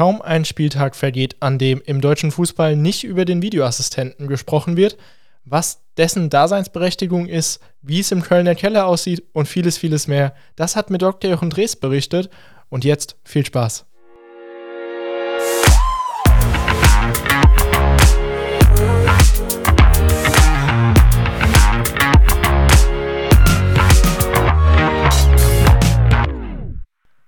[0.00, 4.96] Kaum ein Spieltag vergeht, an dem im deutschen Fußball nicht über den Videoassistenten gesprochen wird,
[5.44, 10.32] was dessen Daseinsberechtigung ist, wie es im Kölner Keller aussieht und vieles, vieles mehr.
[10.56, 11.30] Das hat mir Dr.
[11.30, 12.30] Jochen Drees berichtet.
[12.70, 13.84] Und jetzt viel Spaß.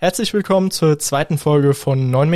[0.03, 2.27] Herzlich willkommen zur zweiten Folge von 9,15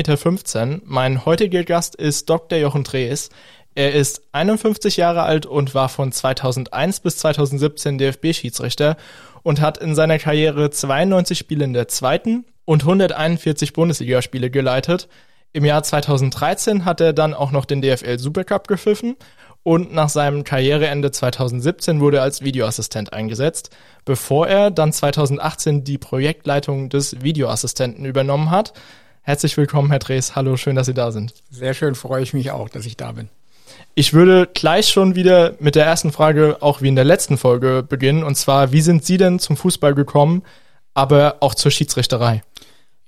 [0.67, 0.81] Meter.
[0.85, 2.61] Mein heutiger Gast ist Dr.
[2.61, 3.29] Jochen Drees.
[3.75, 8.97] Er ist 51 Jahre alt und war von 2001 bis 2017 DFB-Schiedsrichter
[9.43, 15.09] und hat in seiner Karriere 92 Spiele in der zweiten und 141 Bundesligaspiele geleitet.
[15.53, 19.17] Im Jahr 2013 hat er dann auch noch den DFL Supercup gepfiffen
[19.67, 23.71] und nach seinem Karriereende 2017 wurde er als Videoassistent eingesetzt,
[24.05, 28.75] bevor er dann 2018 die Projektleitung des Videoassistenten übernommen hat.
[29.23, 30.37] Herzlich willkommen, Herr Drees.
[30.37, 31.35] Hallo, schön, dass Sie da sind.
[31.51, 33.29] Sehr schön, freue ich mich auch, dass ich da bin.
[33.97, 37.83] Ich würde gleich schon wieder mit der ersten Frage, auch wie in der letzten Folge,
[37.83, 38.23] beginnen.
[38.23, 40.45] Und zwar, wie sind Sie denn zum Fußball gekommen,
[40.95, 42.45] aber auch zur Schiedsrichterei?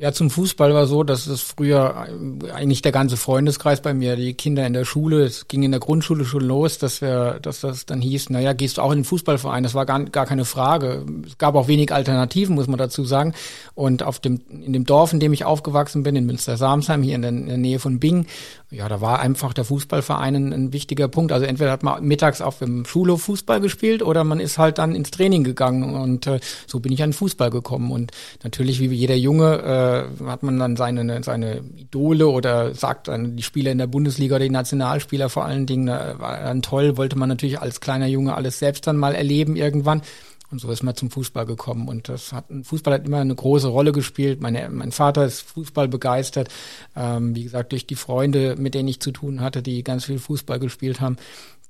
[0.01, 2.07] Ja, zum Fußball war so, dass es früher
[2.55, 5.81] eigentlich der ganze Freundeskreis bei mir, die Kinder in der Schule, es ging in der
[5.81, 9.05] Grundschule schon los, dass wir, dass das dann hieß, naja, gehst du auch in den
[9.05, 9.65] Fußballverein?
[9.65, 11.05] Das war gar, gar keine Frage.
[11.27, 13.35] Es gab auch wenig Alternativen, muss man dazu sagen.
[13.75, 17.23] Und auf dem, in dem Dorf, in dem ich aufgewachsen bin, in Münster-Samsheim, hier in
[17.23, 18.27] der, in der Nähe von Bing,
[18.70, 21.33] ja, da war einfach der Fußballverein ein, ein, wichtiger Punkt.
[21.33, 24.94] Also entweder hat man mittags auf dem Schulhof Fußball gespielt oder man ist halt dann
[24.94, 27.91] ins Training gegangen und äh, so bin ich an Fußball gekommen.
[27.91, 33.36] Und natürlich, wie jeder Junge, äh, hat man dann seine, seine Idole oder sagt dann
[33.36, 36.98] die Spieler in der Bundesliga oder die Nationalspieler vor allen Dingen, äh, war dann toll,
[36.98, 40.02] wollte man natürlich als kleiner Junge alles selbst dann mal erleben irgendwann.
[40.51, 41.89] Und so ist man zum Fußball gekommen.
[41.89, 44.41] Und das hat, Fußball hat immer eine große Rolle gespielt.
[44.41, 46.49] Meine, mein Vater ist Fußball begeistert.
[46.97, 50.19] Ähm, wie gesagt, durch die Freunde, mit denen ich zu tun hatte, die ganz viel
[50.19, 51.17] Fußball gespielt haben,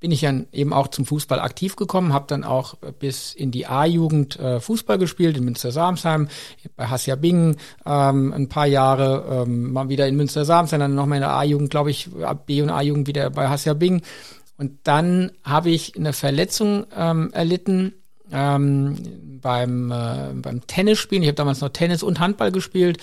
[0.00, 3.66] bin ich dann eben auch zum Fußball aktiv gekommen, habe dann auch bis in die
[3.66, 6.28] A-Jugend äh, Fußball gespielt in Münster-Samsheim,
[6.76, 11.22] bei Hassia Bingen ähm, ein paar Jahre, ähm, mal wieder in Münster-Samsheim, dann nochmal in
[11.22, 12.10] der A-Jugend, glaube ich,
[12.46, 14.02] B- und A-Jugend wieder bei Hassia Bingen.
[14.56, 17.94] Und dann habe ich eine Verletzung ähm, erlitten
[18.32, 18.96] ähm,
[19.40, 21.22] beim, äh, beim Tennisspielen.
[21.22, 22.98] Ich habe damals noch Tennis und Handball gespielt.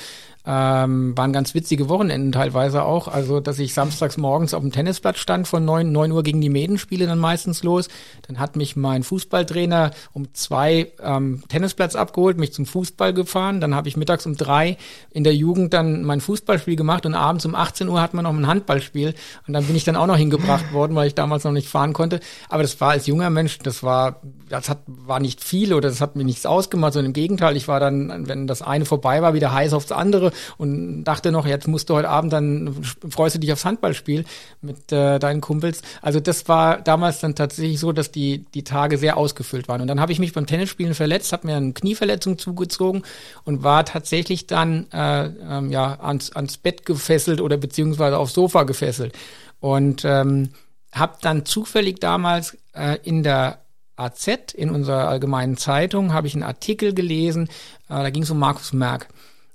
[0.48, 3.08] Ähm, waren ganz witzige Wochenenden teilweise auch.
[3.08, 6.50] Also, dass ich samstags morgens auf dem Tennisplatz stand, von neun neun Uhr gegen die
[6.50, 7.88] Medenspiele dann meistens los.
[8.28, 13.60] Dann hat mich mein Fußballtrainer um zwei ähm, Tennisplatz abgeholt, mich zum Fußball gefahren.
[13.60, 14.78] Dann habe ich mittags um drei
[15.10, 18.34] in der Jugend dann mein Fußballspiel gemacht und abends um 18 Uhr hat man noch
[18.34, 19.16] ein Handballspiel.
[19.48, 21.94] Und dann bin ich dann auch noch hingebracht worden, weil ich damals noch nicht fahren
[21.94, 22.20] konnte.
[22.50, 26.02] Aber das war als junger Mensch, das war, das hat, war nicht viel oder das
[26.02, 29.34] hat mir nichts ausgemacht, sondern im Gegenteil, ich war dann, wenn das eine vorbei war,
[29.34, 32.76] wieder heiß aufs andere und dachte noch, jetzt musst du heute Abend dann
[33.10, 34.26] freust du dich aufs Handballspiel
[34.62, 35.82] mit äh, deinen Kumpels.
[36.02, 39.82] Also das war damals dann tatsächlich so, dass die die Tage sehr ausgefüllt waren.
[39.82, 43.04] Und dann habe ich mich beim Tennisspielen verletzt, habe mir eine Knieverletzung zugezogen
[43.44, 48.64] und war tatsächlich dann äh, ähm, ja ans ans Bett gefesselt oder beziehungsweise aufs Sofa
[48.64, 49.14] gefesselt
[49.60, 50.50] und ähm,
[50.94, 53.60] habe dann zufällig damals äh, in der
[53.98, 57.48] AZ, in unserer allgemeinen Zeitung, habe ich einen Artikel gelesen,
[57.90, 59.08] äh, da ging es um Markus Merck.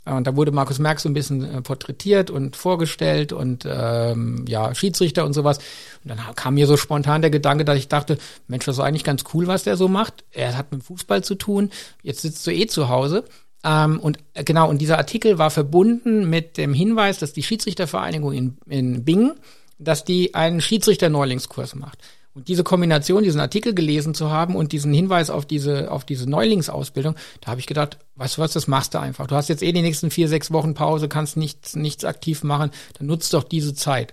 [0.07, 4.75] Und da wurde Markus Merck so ein bisschen äh, porträtiert und vorgestellt und ähm, ja,
[4.75, 5.59] Schiedsrichter und sowas.
[6.03, 8.17] Und dann kam mir so spontan der Gedanke, dass ich dachte,
[8.49, 10.25] Mensch, das ist eigentlich ganz cool, was der so macht.
[10.31, 11.71] Er hat mit Fußball zu tun.
[12.03, 13.25] Jetzt sitzt du eh zu Hause.
[13.63, 18.33] Ähm, und äh, genau, und dieser Artikel war verbunden mit dem Hinweis, dass die Schiedsrichtervereinigung
[18.33, 19.35] in, in Bingen,
[19.79, 21.99] dass die einen Schiedsrichter-Neulingskurs macht.
[22.33, 26.31] Und diese Kombination, diesen Artikel gelesen zu haben und diesen Hinweis auf diese, auf diese
[26.31, 29.27] Neulingsausbildung, da habe ich gedacht, weißt du was, das machst du einfach.
[29.27, 32.71] Du hast jetzt eh die nächsten vier, sechs Wochen Pause, kannst nichts, nichts aktiv machen,
[32.99, 34.13] dann nutzt doch diese Zeit.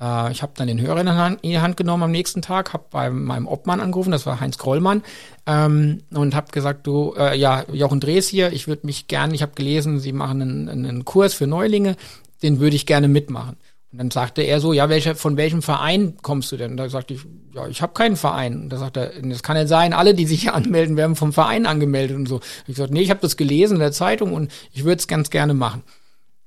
[0.00, 3.10] Äh, ich habe dann den Hörer in die Hand genommen am nächsten Tag, habe bei
[3.10, 5.02] meinem Obmann angerufen, das war Heinz Krollmann,
[5.46, 9.42] ähm, und habe gesagt, du, äh, ja, Jochen Drees hier, ich würde mich gerne, ich
[9.42, 11.96] habe gelesen, Sie machen einen, einen Kurs für Neulinge,
[12.42, 13.56] den würde ich gerne mitmachen.
[13.90, 16.72] Und dann sagte er so, ja, welcher, von welchem Verein kommst du denn?
[16.72, 17.20] Und da sagte ich,
[17.58, 18.62] ja, ich habe keinen Verein.
[18.62, 21.32] Und da sagte er, das kann ja sein, alle, die sich hier anmelden, werden vom
[21.32, 22.40] Verein angemeldet und so.
[22.66, 25.30] Ich sagte, nee, ich habe das gelesen in der Zeitung und ich würde es ganz
[25.30, 25.82] gerne machen.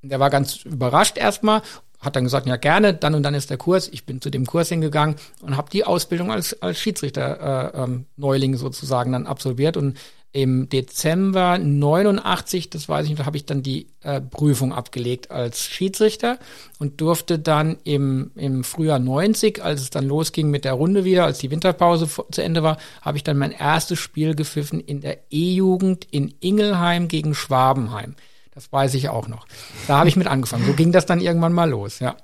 [0.02, 1.62] Und er war ganz überrascht erstmal,
[2.00, 3.88] hat dann gesagt, ja gerne, dann und dann ist der Kurs.
[3.90, 8.06] Ich bin zu dem Kurs hingegangen und habe die Ausbildung als, als Schiedsrichter äh, ähm,
[8.16, 9.98] Neuling sozusagen dann absolviert und
[10.34, 15.30] im Dezember 89, das weiß ich nicht, da habe ich dann die äh, Prüfung abgelegt
[15.30, 16.40] als Schiedsrichter
[16.80, 21.26] und durfte dann im, im Frühjahr 90, als es dann losging mit der Runde wieder,
[21.26, 25.18] als die Winterpause zu Ende war, habe ich dann mein erstes Spiel gepfiffen in der
[25.32, 28.16] E-Jugend in Ingelheim gegen Schwabenheim.
[28.54, 29.46] Das weiß ich auch noch.
[29.88, 30.66] Da habe ich mit angefangen.
[30.66, 32.16] So ging das dann irgendwann mal los, ja.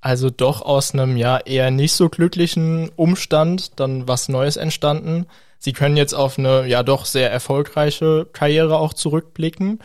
[0.00, 5.26] Also doch aus einem ja eher nicht so glücklichen Umstand dann was Neues entstanden.
[5.58, 9.80] Sie können jetzt auf eine ja doch sehr erfolgreiche Karriere auch zurückblicken.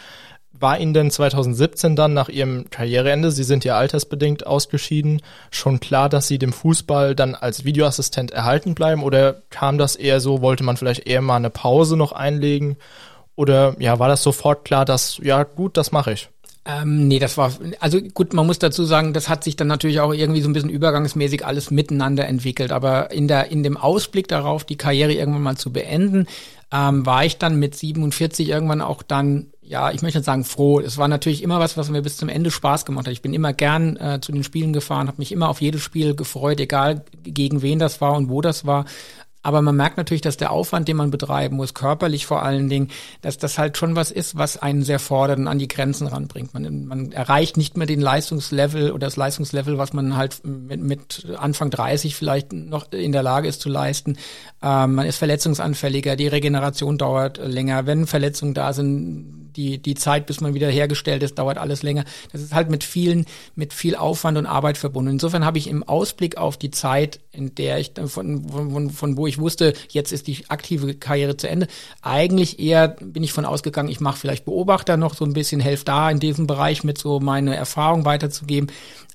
[0.53, 6.07] War Ihnen denn 2017 dann nach Ihrem Karriereende, Sie sind ja altersbedingt ausgeschieden, schon klar,
[6.07, 10.63] dass Sie dem Fußball dann als Videoassistent erhalten bleiben oder kam das eher so, wollte
[10.63, 12.77] man vielleicht eher mal eine Pause noch einlegen
[13.35, 16.29] oder ja, war das sofort klar, dass ja gut, das mache ich?
[16.63, 19.99] Ähm, nee, das war, also gut, man muss dazu sagen, das hat sich dann natürlich
[19.99, 22.71] auch irgendwie so ein bisschen übergangsmäßig alles miteinander entwickelt.
[22.71, 26.27] Aber in der, in dem Ausblick darauf, die Karriere irgendwann mal zu beenden,
[26.71, 30.79] ähm, war ich dann mit 47 irgendwann auch dann, ja, ich möchte nicht sagen froh.
[30.79, 33.13] Es war natürlich immer was, was mir bis zum Ende Spaß gemacht hat.
[33.13, 36.15] Ich bin immer gern äh, zu den Spielen gefahren, habe mich immer auf jedes Spiel
[36.15, 38.85] gefreut, egal gegen wen das war und wo das war.
[39.43, 42.89] Aber man merkt natürlich, dass der Aufwand, den man betreiben muss, körperlich vor allen Dingen,
[43.21, 46.53] dass das halt schon was ist, was einen sehr fordert und an die Grenzen ranbringt.
[46.53, 51.27] Man, man erreicht nicht mehr den Leistungslevel oder das Leistungslevel, was man halt mit, mit
[51.37, 54.17] Anfang 30 vielleicht noch in der Lage ist zu leisten.
[54.61, 57.87] Ähm, man ist verletzungsanfälliger, die Regeneration dauert länger.
[57.87, 62.05] Wenn Verletzungen da sind, die, die Zeit, bis man wieder hergestellt ist, dauert alles länger.
[62.31, 63.25] Das ist halt mit vielen,
[63.55, 65.11] mit viel Aufwand und Arbeit verbunden.
[65.11, 69.27] Insofern habe ich im Ausblick auf die Zeit, in der ich von, von, von wo
[69.27, 71.67] ich wusste, jetzt ist die aktive Karriere zu Ende,
[72.01, 75.85] eigentlich eher bin ich von ausgegangen, ich mache vielleicht Beobachter noch so ein bisschen, helfe
[75.85, 78.71] da in diesem Bereich mit so meine Erfahrung weiterzugeben.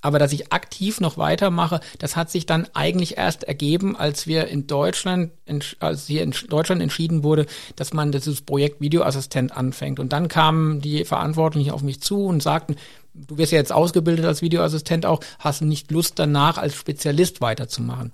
[0.07, 4.47] Aber dass ich aktiv noch weitermache, das hat sich dann eigentlich erst ergeben, als wir
[4.47, 5.33] in Deutschland,
[5.81, 9.99] als hier in Deutschland entschieden wurde, dass man dieses Projekt Videoassistent anfängt.
[9.99, 12.77] Und dann kamen die Verantwortlichen auf mich zu und sagten,
[13.15, 18.13] du wirst ja jetzt ausgebildet als Videoassistent auch, hast nicht Lust danach als Spezialist weiterzumachen?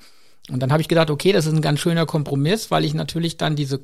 [0.51, 3.37] Und dann habe ich gedacht, okay, das ist ein ganz schöner Kompromiss, weil ich natürlich
[3.37, 3.83] dann diese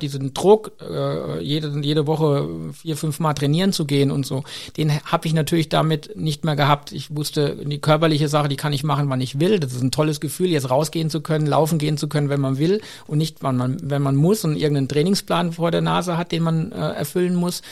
[0.00, 4.44] diesen Druck, äh, jede, jede Woche vier, fünf Mal trainieren zu gehen und so,
[4.76, 6.92] den habe ich natürlich damit nicht mehr gehabt.
[6.92, 9.58] Ich wusste, die körperliche Sache, die kann ich machen, wann ich will.
[9.58, 12.58] Das ist ein tolles Gefühl, jetzt rausgehen zu können, laufen gehen zu können, wenn man
[12.58, 16.32] will und nicht, wann man, wenn man muss und irgendeinen Trainingsplan vor der Nase hat,
[16.32, 17.62] den man äh, erfüllen muss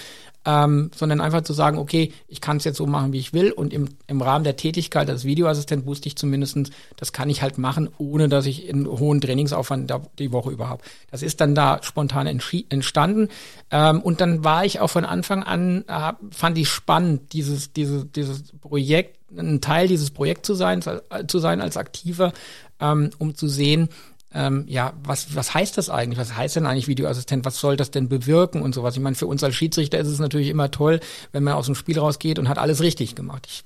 [0.44, 3.52] ähm, sondern einfach zu sagen, okay, ich kann es jetzt so machen, wie ich will
[3.52, 7.58] und im, im Rahmen der Tätigkeit als Videoassistent wusste ich zumindestens, das kann ich halt
[7.58, 10.84] machen, ohne dass ich einen hohen Trainingsaufwand da, die Woche überhaupt.
[11.10, 13.28] Das ist dann da spontan entstanden
[13.70, 18.10] ähm, und dann war ich auch von Anfang an, äh, fand ich spannend, dieses, dieses,
[18.10, 22.32] dieses Projekt, ein Teil dieses Projekts zu sein, zu sein als Aktiver,
[22.80, 23.88] ähm, um zu sehen,
[24.34, 26.18] ähm, ja, was, was heißt das eigentlich?
[26.18, 27.44] Was heißt denn eigentlich Videoassistent?
[27.44, 28.94] Was soll das denn bewirken und sowas?
[28.96, 31.00] Ich meine, für uns als Schiedsrichter ist es natürlich immer toll,
[31.32, 33.46] wenn man aus dem Spiel rausgeht und hat alles richtig gemacht.
[33.48, 33.64] Ich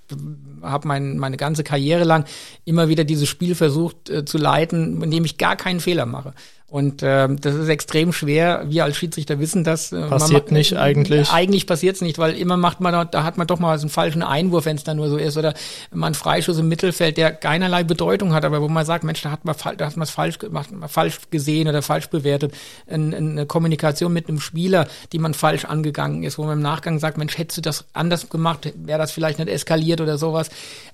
[0.63, 2.25] habe mein, meine ganze Karriere lang
[2.65, 6.35] immer wieder dieses Spiel versucht äh, zu leiten, in dem ich gar keinen Fehler mache.
[6.69, 8.65] Und äh, das ist extrem schwer.
[8.67, 9.93] Wir als Schiedsrichter wissen das.
[9.93, 11.31] Äh, Passiert man, nicht eigentlich.
[11.31, 13.91] Eigentlich passiert es nicht, weil immer macht man, da hat man doch mal so einen
[13.91, 15.55] falschen Einwurf, wenn es dann nur so ist, oder
[15.93, 19.45] man Freischuss im Mittelfeld, der keinerlei Bedeutung hat, aber wo man sagt, Mensch, da hat
[19.45, 22.53] man, da hat man es falsch gemacht, falsch gesehen oder falsch bewertet.
[22.89, 27.17] eine Kommunikation mit einem Spieler, die man falsch angegangen ist, wo man im Nachgang sagt,
[27.17, 30.51] Mensch, hättest du das anders gemacht, wäre das vielleicht nicht eskaliert oder sowas.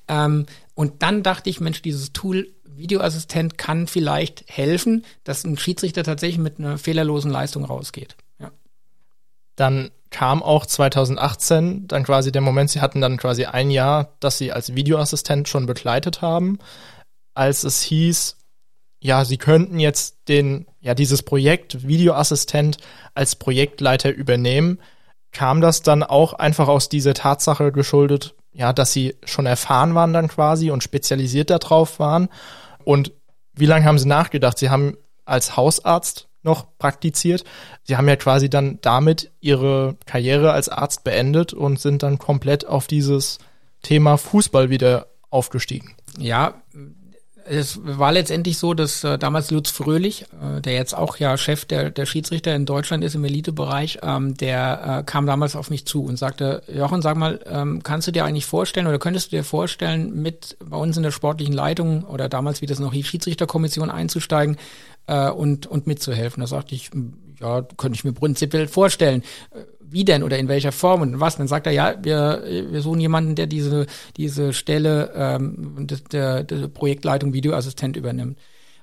[0.06, 6.04] Ähm, und dann dachte ich, Mensch, dieses Tool Videoassistent kann vielleicht helfen, dass ein Schiedsrichter
[6.04, 8.16] tatsächlich mit einer fehlerlosen Leistung rausgeht.
[8.38, 8.50] Ja.
[9.56, 14.38] Dann kam auch 2018 dann quasi der Moment, Sie hatten dann quasi ein Jahr, dass
[14.38, 16.58] Sie als Videoassistent schon begleitet haben,
[17.34, 18.36] als es hieß,
[19.00, 22.76] ja, Sie könnten jetzt den, ja, dieses Projekt Videoassistent
[23.14, 24.78] als Projektleiter übernehmen.
[25.32, 30.12] Kam das dann auch einfach aus dieser Tatsache geschuldet, ja, dass Sie schon erfahren waren
[30.12, 32.28] dann quasi und spezialisiert darauf waren?
[32.84, 33.12] Und
[33.54, 34.58] wie lange haben Sie nachgedacht?
[34.58, 37.44] Sie haben als Hausarzt noch praktiziert.
[37.84, 42.66] Sie haben ja quasi dann damit Ihre Karriere als Arzt beendet und sind dann komplett
[42.66, 43.38] auf dieses
[43.82, 45.94] Thema Fußball wieder aufgestiegen.
[46.18, 46.62] Ja,
[47.44, 51.64] es war letztendlich so, dass äh, damals Lutz Fröhlich, äh, der jetzt auch ja Chef
[51.64, 55.86] der, der Schiedsrichter in Deutschland ist im Elitebereich, ähm, der äh, kam damals auf mich
[55.86, 59.36] zu und sagte, Jochen, sag mal, ähm, kannst du dir eigentlich vorstellen oder könntest du
[59.36, 63.06] dir vorstellen, mit bei uns in der sportlichen Leitung oder damals, wie das noch hieß,
[63.06, 64.56] Schiedsrichterkommission einzusteigen
[65.06, 66.40] äh, und, und mitzuhelfen?
[66.40, 66.90] Da sagte ich,
[67.40, 69.22] ja, könnte ich mir prinzipiell vorstellen
[69.92, 71.36] wie denn oder in welcher Form und was.
[71.36, 76.68] Dann sagt er, ja, wir, wir suchen jemanden, der diese, diese Stelle ähm, der, der
[76.68, 78.38] Projektleitung Videoassistent übernimmt.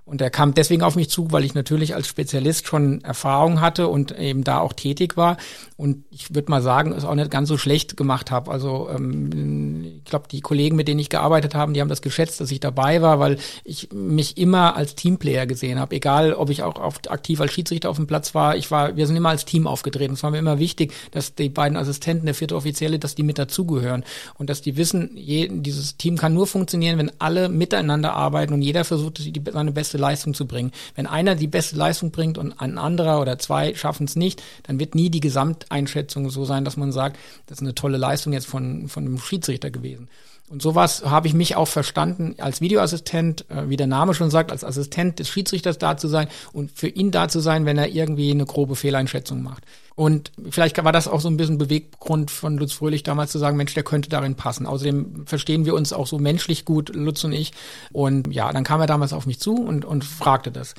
[0.09, 3.87] Und er kam deswegen auf mich zu, weil ich natürlich als Spezialist schon Erfahrung hatte
[3.87, 5.37] und eben da auch tätig war.
[5.77, 8.49] Und ich würde mal sagen, es auch nicht ganz so schlecht gemacht habe.
[8.49, 12.41] Also ähm, ich glaube, die Kollegen, mit denen ich gearbeitet habe, die haben das geschätzt,
[12.41, 15.95] dass ich dabei war, weil ich mich immer als Teamplayer gesehen habe.
[15.95, 18.57] Egal, ob ich auch auf, aktiv als Schiedsrichter auf dem Platz war.
[18.57, 20.15] Ich war, wir sind immer als Team aufgetreten.
[20.15, 23.37] Es war mir immer wichtig, dass die beiden Assistenten, der vierte Offizielle, dass die mit
[23.37, 24.03] dazugehören
[24.39, 28.63] und dass die wissen, je, dieses Team kann nur funktionieren, wenn alle miteinander arbeiten und
[28.63, 29.21] jeder versucht,
[29.53, 30.71] seine beste Leistung zu bringen.
[30.95, 34.79] Wenn einer die beste Leistung bringt und ein anderer oder zwei schaffen es nicht, dann
[34.79, 38.47] wird nie die Gesamteinschätzung so sein, dass man sagt, das ist eine tolle Leistung jetzt
[38.47, 40.09] von, von einem Schiedsrichter gewesen.
[40.49, 44.51] Und sowas habe ich mich auch verstanden, als Videoassistent, äh, wie der Name schon sagt,
[44.51, 47.89] als Assistent des Schiedsrichters da zu sein und für ihn da zu sein, wenn er
[47.89, 49.63] irgendwie eine grobe Fehleinschätzung macht.
[49.95, 53.57] Und vielleicht war das auch so ein bisschen Beweggrund von Lutz Fröhlich damals zu sagen,
[53.57, 54.65] Mensch, der könnte darin passen.
[54.65, 57.51] Außerdem verstehen wir uns auch so menschlich gut, Lutz und ich.
[57.91, 60.73] Und ja, dann kam er damals auf mich zu und, und fragte das.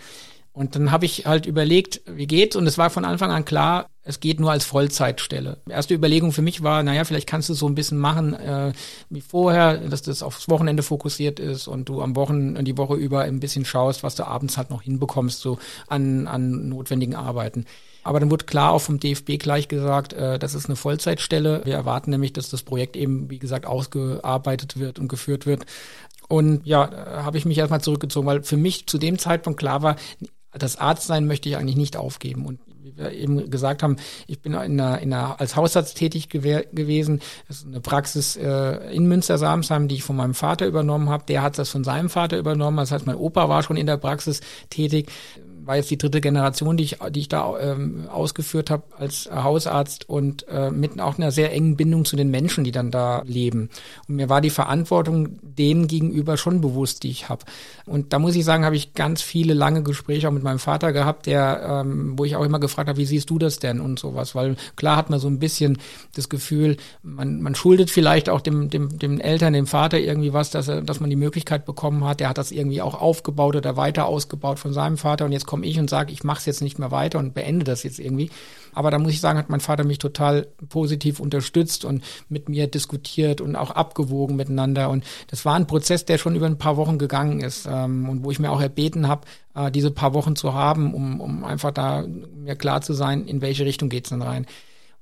[0.52, 2.56] Und dann habe ich halt überlegt, wie geht's?
[2.56, 5.58] Und es war von Anfang an klar, es geht nur als Vollzeitstelle.
[5.68, 8.72] Erste Überlegung für mich war, naja, vielleicht kannst du so ein bisschen machen äh,
[9.10, 13.22] wie vorher, dass das aufs Wochenende fokussiert ist und du am Wochen die Woche über
[13.22, 17.66] ein bisschen schaust, was du abends halt noch hinbekommst, so an, an notwendigen Arbeiten.
[18.02, 21.62] Aber dann wurde klar auch vom DFB gleich gesagt, äh, das ist eine Vollzeitstelle.
[21.64, 25.66] Wir erwarten nämlich, dass das Projekt eben, wie gesagt, ausgearbeitet wird und geführt wird.
[26.28, 26.90] Und ja,
[27.24, 29.96] habe ich mich erstmal zurückgezogen, weil für mich zu dem Zeitpunkt klar war,
[30.52, 32.46] das Arztsein möchte ich eigentlich nicht aufgeben.
[32.46, 36.28] Und wie wir eben gesagt haben, ich bin in einer, in einer, als Hausarzt tätig
[36.28, 37.20] gew gewesen.
[37.48, 41.24] Das ist eine Praxis äh, in Münster-Samsheim, die ich von meinem Vater übernommen habe.
[41.28, 42.78] Der hat das von seinem Vater übernommen.
[42.78, 44.40] Das heißt, mein Opa war schon in der Praxis
[44.70, 45.10] tätig
[45.64, 50.08] war jetzt die dritte Generation, die ich, die ich da ähm, ausgeführt habe als Hausarzt
[50.08, 53.70] und äh, mit auch einer sehr engen Bindung zu den Menschen, die dann da leben.
[54.08, 57.44] Und mir war die Verantwortung denen gegenüber schon bewusst, die ich habe.
[57.86, 60.92] Und da muss ich sagen, habe ich ganz viele lange Gespräche auch mit meinem Vater
[60.92, 63.98] gehabt, der, ähm, wo ich auch immer gefragt habe, wie siehst du das denn und
[63.98, 65.78] sowas, weil klar hat man so ein bisschen
[66.14, 70.50] das Gefühl, man, man schuldet vielleicht auch dem, dem, dem Eltern, dem Vater irgendwie was,
[70.50, 72.20] dass er, dass man die Möglichkeit bekommen hat.
[72.20, 75.66] Der hat das irgendwie auch aufgebaut oder weiter ausgebaut von seinem Vater und jetzt komme
[75.66, 78.30] ich und sage, ich mache es jetzt nicht mehr weiter und beende das jetzt irgendwie.
[78.72, 82.68] Aber da muss ich sagen, hat mein Vater mich total positiv unterstützt und mit mir
[82.68, 84.90] diskutiert und auch abgewogen miteinander.
[84.90, 88.22] Und das war ein Prozess, der schon über ein paar Wochen gegangen ist ähm, und
[88.22, 89.26] wo ich mir auch erbeten habe,
[89.56, 92.04] äh, diese paar Wochen zu haben, um, um einfach da
[92.36, 94.46] mir klar zu sein, in welche Richtung geht's denn rein.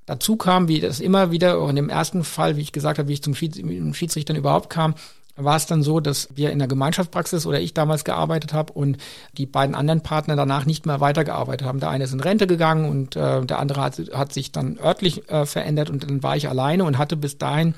[0.07, 3.07] Dazu kam, wie das immer wieder, auch in dem ersten Fall, wie ich gesagt habe,
[3.07, 4.95] wie ich zum Schiedsrichter überhaupt kam,
[5.43, 8.97] war es dann so, dass wir in der Gemeinschaftspraxis oder ich damals gearbeitet habe und
[9.37, 11.79] die beiden anderen Partner danach nicht mehr weitergearbeitet haben.
[11.79, 15.29] Der eine ist in Rente gegangen und äh, der andere hat, hat sich dann örtlich
[15.29, 17.73] äh, verändert und dann war ich alleine und hatte bis dahin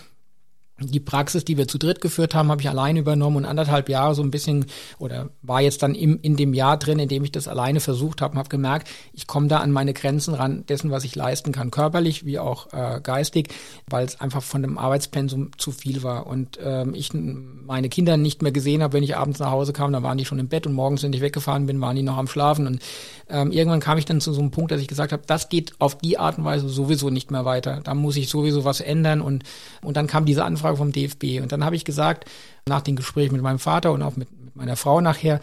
[0.81, 4.15] die Praxis, die wir zu dritt geführt haben, habe ich alleine übernommen und anderthalb Jahre
[4.15, 4.65] so ein bisschen
[4.99, 8.21] oder war jetzt dann im, in dem Jahr drin, in dem ich das alleine versucht
[8.21, 11.51] habe und habe gemerkt, ich komme da an meine Grenzen ran, dessen, was ich leisten
[11.51, 13.49] kann, körperlich wie auch äh, geistig,
[13.87, 16.27] weil es einfach von dem Arbeitspensum zu viel war.
[16.27, 19.93] Und ähm, ich meine Kinder nicht mehr gesehen habe, wenn ich abends nach Hause kam,
[19.93, 22.17] dann waren die schon im Bett und morgens, wenn ich weggefahren bin, waren die noch
[22.17, 22.67] am Schlafen.
[22.67, 22.81] Und
[23.29, 25.73] ähm, irgendwann kam ich dann zu so einem Punkt, dass ich gesagt habe, das geht
[25.79, 29.21] auf die Art und Weise sowieso nicht mehr weiter, da muss ich sowieso was ändern
[29.21, 29.43] und,
[29.81, 31.41] und dann kam diese Anfrage Anfrage vom DFB.
[31.41, 32.25] Und dann habe ich gesagt,
[32.67, 35.39] nach dem Gespräch mit meinem Vater und auch mit, mit meiner Frau nachher,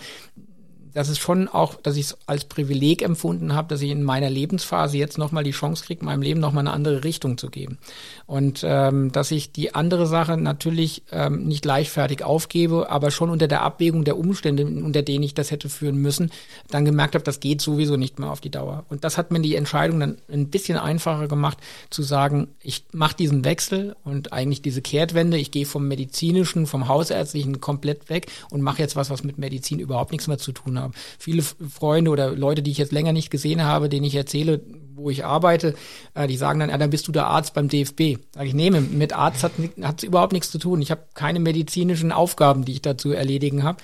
[0.98, 4.28] das ist schon auch, dass ich es als Privileg empfunden habe, dass ich in meiner
[4.28, 7.78] Lebensphase jetzt nochmal die Chance kriege, meinem Leben nochmal eine andere Richtung zu geben.
[8.26, 13.46] Und ähm, dass ich die andere Sache natürlich ähm, nicht leichtfertig aufgebe, aber schon unter
[13.46, 16.32] der Abwägung der Umstände, unter denen ich das hätte führen müssen,
[16.68, 18.84] dann gemerkt habe, das geht sowieso nicht mehr auf die Dauer.
[18.88, 21.58] Und das hat mir die Entscheidung dann ein bisschen einfacher gemacht,
[21.90, 26.88] zu sagen, ich mache diesen Wechsel und eigentlich diese Kehrtwende, ich gehe vom medizinischen, vom
[26.88, 30.76] hausärztlichen komplett weg und mache jetzt was, was mit Medizin überhaupt nichts mehr zu tun
[30.88, 30.94] haben.
[31.18, 34.60] Viele Freunde oder Leute, die ich jetzt länger nicht gesehen habe, denen ich erzähle,
[34.94, 35.74] wo ich arbeite,
[36.14, 38.18] äh, die sagen dann, ja, dann bist du der Arzt beim DFB.
[38.34, 39.52] Sag ich, nehme, mit Arzt hat
[39.98, 40.82] es überhaupt nichts zu tun.
[40.82, 43.78] Ich habe keine medizinischen Aufgaben, die ich dazu erledigen habe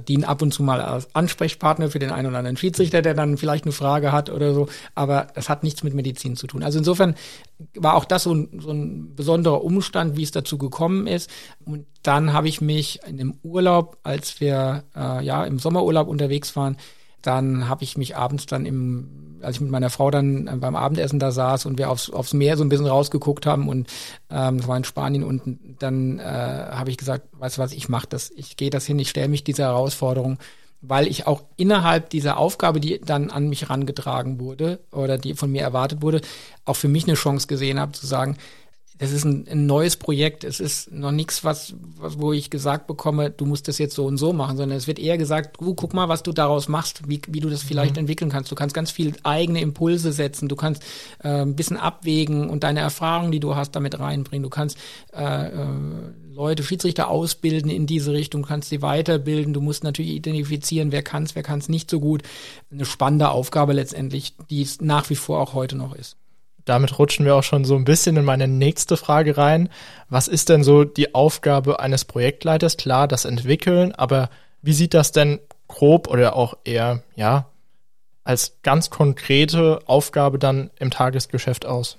[0.00, 3.36] dienen ab und zu mal als Ansprechpartner für den einen oder anderen Schiedsrichter, der dann
[3.36, 6.62] vielleicht eine Frage hat oder so, aber das hat nichts mit Medizin zu tun.
[6.62, 7.14] Also insofern
[7.74, 11.30] war auch das so ein, so ein besonderer Umstand, wie es dazu gekommen ist.
[11.64, 16.56] Und dann habe ich mich in dem Urlaub, als wir äh, ja im Sommerurlaub unterwegs
[16.56, 16.76] waren,
[17.22, 20.76] dann habe ich mich abends dann im, als ich mit meiner Frau dann äh, beim
[20.76, 23.88] Abendessen da saß und wir aufs, aufs Meer so ein bisschen rausgeguckt haben und
[24.30, 27.88] ähm, das war in Spanien und dann äh, habe ich gesagt, weißt du was, ich
[27.88, 30.38] mache das, ich gehe das hin, ich stelle mich dieser Herausforderung,
[30.80, 35.50] weil ich auch innerhalb dieser Aufgabe, die dann an mich herangetragen wurde oder die von
[35.50, 36.20] mir erwartet wurde,
[36.64, 38.36] auch für mich eine Chance gesehen habe zu sagen,
[38.98, 40.44] das ist ein, ein neues Projekt.
[40.44, 44.04] Es ist noch nichts, was, was, wo ich gesagt bekomme, du musst das jetzt so
[44.04, 47.08] und so machen, sondern es wird eher gesagt, du guck mal, was du daraus machst,
[47.08, 48.00] wie, wie du das vielleicht mhm.
[48.00, 48.50] entwickeln kannst.
[48.50, 50.82] Du kannst ganz viel eigene Impulse setzen, du kannst
[51.22, 54.42] äh, ein bisschen abwägen und deine Erfahrungen, die du hast, damit reinbringen.
[54.42, 54.78] Du kannst
[55.12, 55.66] äh, äh,
[56.32, 59.52] Leute, Schiedsrichter ausbilden in diese Richtung, du kannst sie weiterbilden.
[59.52, 62.22] Du musst natürlich identifizieren, wer kann es, wer kann es nicht so gut.
[62.70, 66.16] Eine spannende Aufgabe letztendlich, die es nach wie vor auch heute noch ist
[66.64, 69.68] damit rutschen wir auch schon so ein bisschen in meine nächste Frage rein.
[70.08, 72.76] Was ist denn so die Aufgabe eines Projektleiters?
[72.76, 74.30] Klar, das Entwickeln, aber
[74.62, 77.46] wie sieht das denn grob oder auch eher, ja,
[78.24, 81.98] als ganz konkrete Aufgabe dann im Tagesgeschäft aus?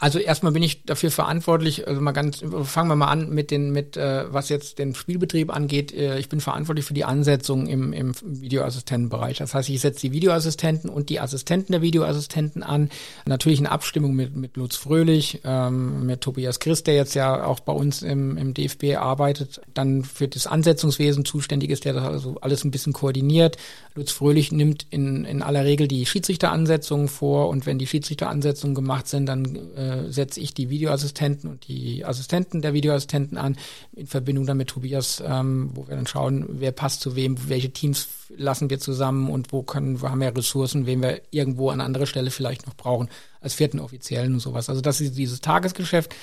[0.00, 3.70] Also erstmal bin ich dafür verantwortlich, also mal ganz, fangen wir mal an mit den,
[3.70, 5.92] mit äh, was jetzt den Spielbetrieb angeht.
[5.92, 9.36] Äh, ich bin verantwortlich für die Ansetzung im, im Videoassistentenbereich.
[9.36, 12.88] Das heißt, ich setze die Videoassistenten und die Assistenten der Videoassistenten an.
[13.26, 17.60] Natürlich in Abstimmung mit, mit Lutz Fröhlich, ähm, mit Tobias Christ, der jetzt ja auch
[17.60, 22.38] bei uns im, im DFB arbeitet, dann für das Ansetzungswesen zuständig ist, der das also
[22.40, 23.58] alles ein bisschen koordiniert.
[23.94, 29.06] Lutz Fröhlich nimmt in, in aller Regel die Schiedsrichteransetzungen vor und wenn die Schiedsrichteransetzungen gemacht
[29.06, 33.56] sind, dann äh, setze ich die Videoassistenten und die Assistenten der Videoassistenten an,
[33.92, 37.70] in Verbindung dann mit Tobias, ähm, wo wir dann schauen, wer passt zu wem, welche
[37.70, 41.80] Teams lassen wir zusammen und wo können, wo haben wir Ressourcen, wen wir irgendwo an
[41.80, 43.08] anderer Stelle vielleicht noch brauchen,
[43.40, 44.68] als vierten Offiziellen und sowas.
[44.68, 46.14] Also das ist dieses Tagesgeschäft.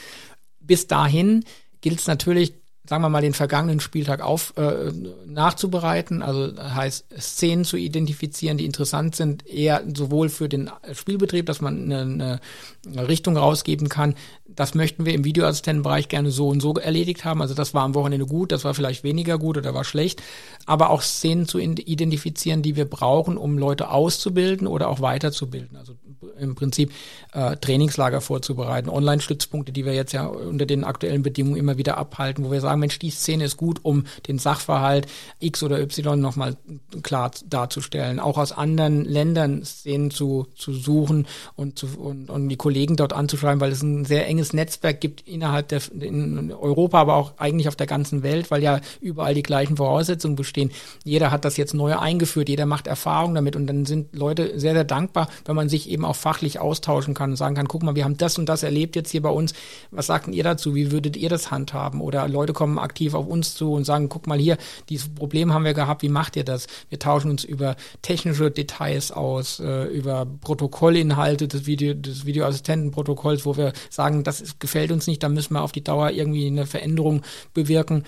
[0.60, 1.44] Bis dahin
[1.82, 2.54] gilt es natürlich,
[2.88, 4.92] sagen wir mal, den vergangenen Spieltag auf äh,
[5.26, 11.62] nachzubereiten, also heißt Szenen zu identifizieren, die interessant sind, eher sowohl für den Spielbetrieb, dass
[11.62, 12.40] man eine,
[12.86, 14.16] eine Richtung rausgeben kann,
[14.58, 17.42] das möchten wir im Videoassistentenbereich gerne so und so erledigt haben.
[17.42, 20.22] Also das war am Wochenende gut, das war vielleicht weniger gut oder war schlecht.
[20.66, 25.78] Aber auch Szenen zu identifizieren, die wir brauchen, um Leute auszubilden oder auch weiterzubilden.
[25.78, 25.94] Also
[26.40, 26.92] im Prinzip
[27.34, 32.44] äh, Trainingslager vorzubereiten, Online-Stützpunkte, die wir jetzt ja unter den aktuellen Bedingungen immer wieder abhalten,
[32.44, 35.06] wo wir sagen, Mensch, die Szene ist gut, um den Sachverhalt
[35.40, 36.58] X oder Y nochmal
[37.04, 38.20] klar darzustellen.
[38.20, 43.14] Auch aus anderen Ländern Szenen zu, zu suchen und, zu, und, und die Kollegen dort
[43.14, 47.34] anzuschreiben, weil es ein sehr enges riesiges Netzwerk gibt innerhalb der in Europa, aber auch
[47.38, 50.72] eigentlich auf der ganzen Welt, weil ja überall die gleichen Voraussetzungen bestehen.
[51.04, 54.74] Jeder hat das jetzt neu eingeführt, jeder macht Erfahrung damit und dann sind Leute sehr,
[54.74, 57.96] sehr dankbar, wenn man sich eben auch fachlich austauschen kann und sagen kann, guck mal,
[57.96, 59.54] wir haben das und das erlebt jetzt hier bei uns.
[59.92, 60.76] Was sagt ihr dazu?
[60.76, 62.02] Wie würdet ihr das handhaben?
[62.02, 64.58] Oder Leute kommen aktiv auf uns zu und sagen, guck mal hier,
[64.90, 66.68] dieses Problem haben wir gehabt, wie macht ihr das?
[66.90, 73.58] Wir tauschen uns über technische Details aus, äh, über Protokollinhalte des Video, des Videoassistentenprotokolls, wo
[73.58, 76.66] wir sagen, das ist, gefällt uns nicht, da müssen wir auf die Dauer irgendwie eine
[76.66, 77.22] Veränderung
[77.54, 78.04] bewirken.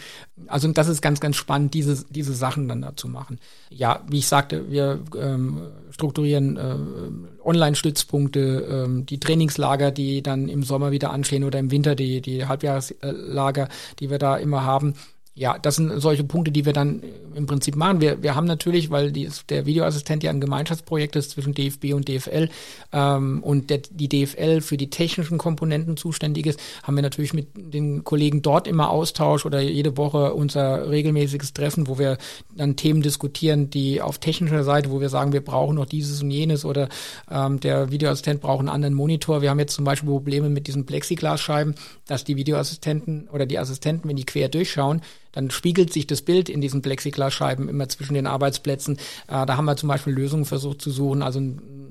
[0.47, 3.39] Also das ist ganz, ganz spannend, diese, diese Sachen dann dazu machen.
[3.69, 5.61] Ja, wie ich sagte, wir ähm,
[5.91, 11.95] strukturieren äh, Online-Stützpunkte, ähm, die Trainingslager, die dann im Sommer wieder anstehen oder im Winter
[11.95, 14.95] die, die Halbjahreslager, die wir da immer haben
[15.35, 17.01] ja, das sind solche Punkte, die wir dann
[17.33, 18.01] im Prinzip machen.
[18.01, 22.09] Wir, wir haben natürlich, weil die, der Videoassistent ja ein Gemeinschaftsprojekt ist zwischen DFB und
[22.09, 22.49] DFL
[22.91, 27.47] ähm, und der, die DFL für die technischen Komponenten zuständig ist, haben wir natürlich mit
[27.55, 32.17] den Kollegen dort immer Austausch oder jede Woche unser regelmäßiges Treffen, wo wir
[32.53, 36.31] dann Themen diskutieren, die auf technischer Seite, wo wir sagen, wir brauchen noch dieses und
[36.31, 36.89] jenes oder
[37.31, 39.41] ähm, der Videoassistent braucht einen anderen Monitor.
[39.41, 41.75] Wir haben jetzt zum Beispiel Probleme mit diesen Plexiglasscheiben,
[42.07, 46.49] dass die Videoassistenten oder die Assistenten, wenn die quer durchschauen, dann spiegelt sich das Bild
[46.49, 48.97] in diesen Plexiglasscheiben immer zwischen den Arbeitsplätzen.
[49.27, 51.89] Äh, da haben wir zum Beispiel Lösungen versucht zu suchen, also einen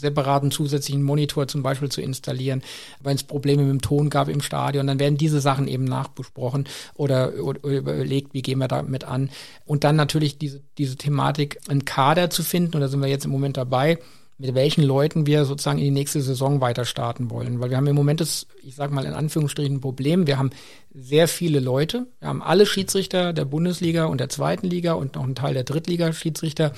[0.00, 2.62] separaten zusätzlichen Monitor zum Beispiel zu installieren,
[3.00, 6.64] wenn es Probleme mit dem Ton gab im Stadion, dann werden diese Sachen eben nachbesprochen
[6.94, 9.30] oder, oder, überlegt, wie gehen wir damit an.
[9.66, 13.26] Und dann natürlich diese, diese Thematik, einen Kader zu finden, und da sind wir jetzt
[13.26, 13.98] im Moment dabei,
[14.40, 17.60] mit welchen Leuten wir sozusagen in die nächste Saison weiter starten wollen.
[17.60, 20.26] Weil wir haben im Moment das, ich sage mal in Anführungsstrichen, ein Problem.
[20.26, 20.50] Wir haben
[20.94, 22.06] sehr viele Leute.
[22.20, 25.64] Wir haben alle Schiedsrichter der Bundesliga und der zweiten Liga und noch einen Teil der
[25.64, 26.72] Drittliga-Schiedsrichter,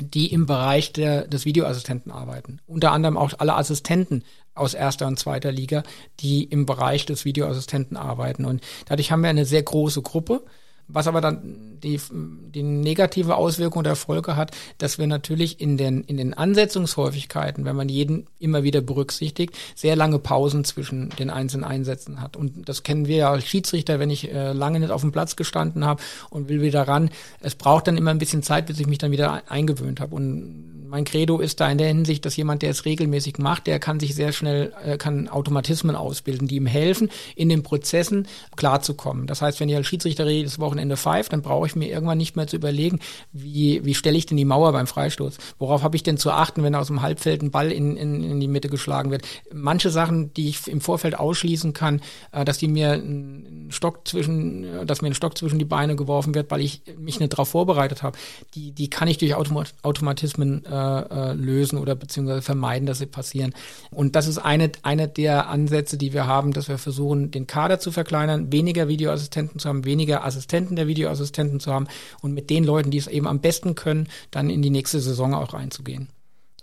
[0.00, 2.60] die im Bereich der, des Videoassistenten arbeiten.
[2.66, 4.22] Unter anderem auch alle Assistenten
[4.54, 5.82] aus erster und zweiter Liga,
[6.20, 8.44] die im Bereich des Videoassistenten arbeiten.
[8.44, 10.44] Und dadurch haben wir eine sehr große Gruppe
[10.92, 16.02] was aber dann die, die negative Auswirkung der Folge hat, dass wir natürlich in den,
[16.04, 21.64] in den Ansetzungshäufigkeiten, wenn man jeden immer wieder berücksichtigt, sehr lange Pausen zwischen den einzelnen
[21.64, 22.36] Einsätzen hat.
[22.36, 25.36] Und das kennen wir ja als Schiedsrichter, wenn ich äh, lange nicht auf dem Platz
[25.36, 27.10] gestanden habe und will wieder ran.
[27.40, 30.14] Es braucht dann immer ein bisschen Zeit, bis ich mich dann wieder eingewöhnt habe.
[30.14, 33.78] Und mein Credo ist da in der Hinsicht, dass jemand, der es regelmäßig macht, der
[33.78, 38.26] kann sich sehr schnell, äh, kann Automatismen ausbilden, die ihm helfen, in den Prozessen
[38.56, 39.28] klarzukommen.
[39.28, 42.34] Das heißt, wenn ich als Schiedsrichter jedes Wochenende pfeift, dann brauche ich mir irgendwann nicht
[42.34, 42.98] mehr zu überlegen,
[43.32, 45.38] wie, wie stelle ich denn die Mauer beim Freistoß?
[45.60, 48.40] Worauf habe ich denn zu achten, wenn aus dem Halbfeld ein Ball in, in, in
[48.40, 49.22] die Mitte geschlagen wird?
[49.52, 52.00] Manche Sachen, die ich im Vorfeld ausschließen kann,
[52.32, 55.94] äh, dass die mir einen Stock zwischen, äh, dass mir ein Stock zwischen die Beine
[55.94, 58.18] geworfen wird, weil ich mich nicht darauf vorbereitet habe,
[58.56, 63.06] die, die kann ich durch Automat Automatismen äh, äh, lösen oder beziehungsweise vermeiden, dass sie
[63.06, 63.54] passieren.
[63.90, 67.78] Und das ist eine, eine der Ansätze, die wir haben, dass wir versuchen, den Kader
[67.78, 71.86] zu verkleinern, weniger Videoassistenten zu haben, weniger Assistenten der Videoassistenten zu haben
[72.22, 75.34] und mit den Leuten, die es eben am besten können, dann in die nächste Saison
[75.34, 76.08] auch reinzugehen.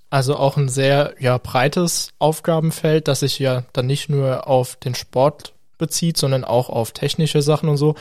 [0.10, 4.96] Also auch ein sehr ja, breites Aufgabenfeld, das sich ja dann nicht nur auf den
[4.96, 7.96] Sport bezieht, sondern auch auf technische Sachen und so.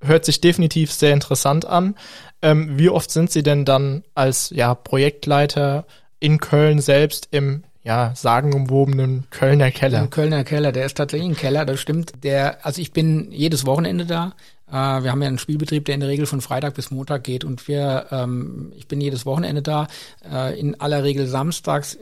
[0.00, 1.94] Hört sich definitiv sehr interessant an.
[2.42, 5.86] Ähm, wie oft sind Sie denn dann als ja, Projektleiter
[6.20, 10.00] in Köln selbst im ja, sagenumwobenen Kölner Keller?
[10.00, 12.12] Im Kölner Keller, der ist tatsächlich ein Keller, das stimmt.
[12.22, 14.34] Der, also ich bin jedes Wochenende da.
[14.68, 17.44] Äh, wir haben ja einen Spielbetrieb, der in der Regel von Freitag bis Montag geht
[17.44, 19.86] und wir, ähm, ich bin jedes Wochenende da,
[20.30, 21.98] äh, in aller Regel samstags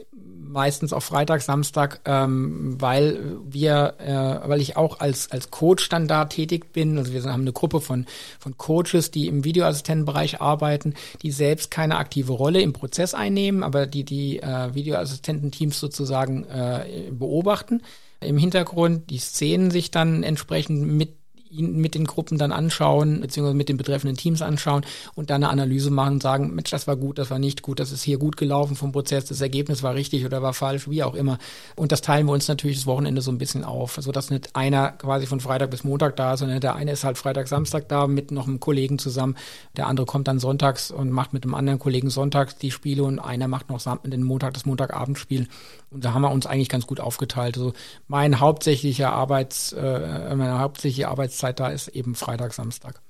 [0.48, 6.08] meistens auch Freitag, Samstag, ähm, weil wir, äh, weil ich auch als als Coach dann
[6.08, 6.98] da tätig bin.
[6.98, 8.06] Also wir haben eine Gruppe von
[8.38, 13.86] von Coaches, die im Videoassistentenbereich arbeiten, die selbst keine aktive Rolle im Prozess einnehmen, aber
[13.86, 17.82] die die äh, Videoassistententeams sozusagen äh, beobachten
[18.20, 21.17] im Hintergrund die Szenen sich dann entsprechend mit
[21.50, 24.84] ihn mit den Gruppen dann anschauen, beziehungsweise mit den betreffenden Teams anschauen
[25.14, 27.80] und dann eine Analyse machen und sagen, Mensch, das war gut, das war nicht gut,
[27.80, 31.02] das ist hier gut gelaufen vom Prozess, das Ergebnis war richtig oder war falsch, wie
[31.02, 31.38] auch immer.
[31.76, 34.54] Und das teilen wir uns natürlich das Wochenende so ein bisschen auf, so dass nicht
[34.56, 37.88] einer quasi von Freitag bis Montag da ist, sondern der eine ist halt Freitag, Samstag
[37.88, 39.36] da mit noch einem Kollegen zusammen,
[39.76, 43.18] der andere kommt dann sonntags und macht mit einem anderen Kollegen sonntags die Spiele und
[43.18, 45.48] einer macht noch den Montag das Montagabendspiel.
[45.90, 47.56] Und da haben wir uns eigentlich ganz gut aufgeteilt.
[47.56, 47.72] Also
[48.06, 53.00] mein hauptsächlicher Arbeits, äh, meine hauptsächliche Arbeitszeit da ist eben Freitag, Samstag.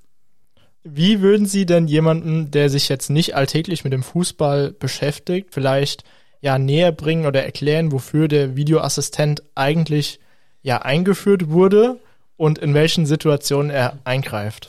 [0.85, 6.05] Wie würden Sie denn jemanden, der sich jetzt nicht alltäglich mit dem Fußball beschäftigt, vielleicht
[6.41, 10.21] ja näher bringen oder erklären, wofür der Videoassistent eigentlich
[10.63, 11.99] ja eingeführt wurde
[12.37, 14.69] und in welchen Situationen er eingreift?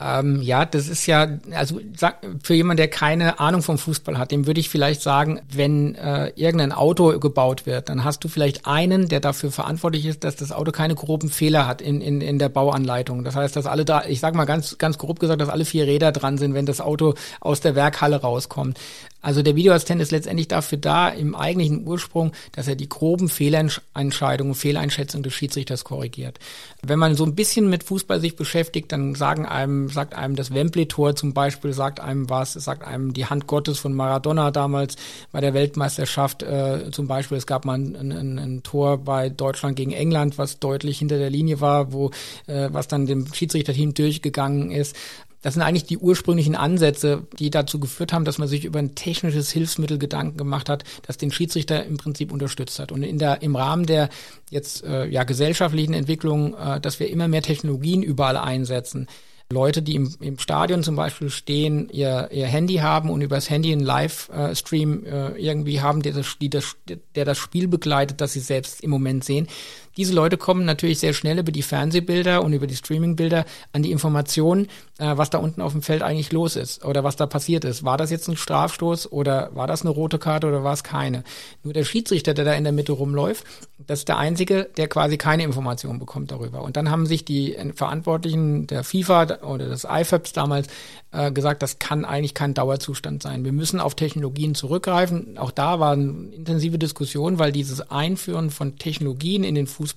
[0.00, 4.30] Ähm, ja, das ist ja, also sag, für jemanden, der keine Ahnung vom Fußball hat,
[4.30, 8.66] dem würde ich vielleicht sagen, wenn äh, irgendein Auto gebaut wird, dann hast du vielleicht
[8.66, 12.38] einen, der dafür verantwortlich ist, dass das Auto keine groben Fehler hat in, in, in
[12.38, 13.24] der Bauanleitung.
[13.24, 15.86] Das heißt, dass alle da, ich sag mal ganz, ganz grob gesagt, dass alle vier
[15.86, 18.78] Räder dran sind, wenn das Auto aus der Werkhalle rauskommt.
[19.22, 24.54] Also der Videoassistent ist letztendlich dafür da, im eigentlichen Ursprung, dass er die groben Fehlentscheidungen,
[24.54, 26.38] Fehleinschätzungen des Schiedsrichters korrigiert.
[26.82, 30.54] Wenn man so ein bisschen mit Fußball sich beschäftigt, dann sagen einem, sagt einem das
[30.54, 34.96] Wembley-Tor zum Beispiel, sagt einem was, sagt einem die Hand Gottes von Maradona damals
[35.32, 37.36] bei der Weltmeisterschaft äh, zum Beispiel.
[37.36, 41.30] Es gab mal ein, ein, ein, Tor bei Deutschland gegen England, was deutlich hinter der
[41.30, 42.10] Linie war, wo
[42.46, 44.96] äh, was dann dem Schiedsrichterteam durchgegangen ist.
[45.42, 48.94] Das sind eigentlich die ursprünglichen Ansätze, die dazu geführt haben, dass man sich über ein
[48.94, 52.92] technisches Hilfsmittel Gedanken gemacht hat, das den Schiedsrichter im Prinzip unterstützt hat.
[52.92, 54.10] Und in der, im Rahmen der
[54.50, 59.06] jetzt äh, ja, gesellschaftlichen Entwicklung, äh, dass wir immer mehr Technologien überall einsetzen,
[59.52, 63.72] Leute, die im, im Stadion zum Beispiel stehen, ihr, ihr Handy haben und übers Handy
[63.72, 66.76] einen Livestream äh, irgendwie haben, der das, die das,
[67.16, 69.48] der das Spiel begleitet, das sie selbst im Moment sehen,
[70.00, 73.90] diese Leute kommen natürlich sehr schnell über die Fernsehbilder und über die Streamingbilder an die
[73.90, 77.66] Informationen, äh, was da unten auf dem Feld eigentlich los ist oder was da passiert
[77.66, 77.84] ist.
[77.84, 81.22] War das jetzt ein Strafstoß oder war das eine rote Karte oder war es keine?
[81.62, 83.44] Nur der Schiedsrichter, der da in der Mitte rumläuft,
[83.86, 86.62] das ist der einzige, der quasi keine Informationen bekommt darüber.
[86.62, 90.68] Und dann haben sich die Verantwortlichen der FIFA oder des IFABs damals
[91.12, 93.44] äh, gesagt, das kann eigentlich kein Dauerzustand sein.
[93.44, 95.36] Wir müssen auf Technologien zurückgreifen.
[95.36, 99.89] Auch da waren intensive Diskussionen, weil dieses Einführen von Technologien in den Fußball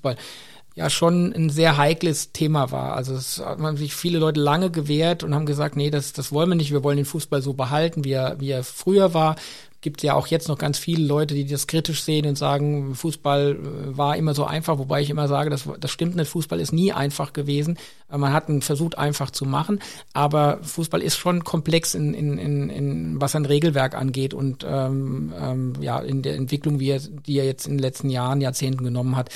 [0.76, 2.96] ja schon ein sehr heikles Thema war.
[2.96, 6.50] Also es haben sich viele Leute lange gewehrt und haben gesagt, nee, das, das wollen
[6.50, 9.36] wir nicht, wir wollen den Fußball so behalten, wie er, wie er früher war
[9.84, 13.58] gibt ja auch jetzt noch ganz viele Leute, die das kritisch sehen und sagen, Fußball
[13.60, 16.72] äh, war immer so einfach, wobei ich immer sage, das, das stimmt nicht, Fußball ist
[16.72, 17.78] nie einfach gewesen.
[18.12, 19.80] Äh, man hat versucht, einfach zu machen,
[20.14, 25.34] aber Fußball ist schon komplex in, in, in, in was ein Regelwerk angeht und ähm,
[25.38, 28.84] ähm, ja, in der Entwicklung, wie er, die er jetzt in den letzten Jahren, Jahrzehnten
[28.84, 29.30] genommen hat.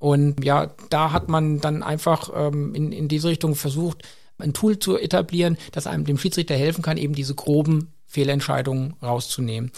[0.00, 4.02] Und ja, da hat man dann einfach ähm, in, in diese Richtung versucht,
[4.38, 9.70] ein Tool zu etablieren, das einem dem Schiedsrichter helfen kann, eben diese groben Fehlentscheidungen rauszunehmen.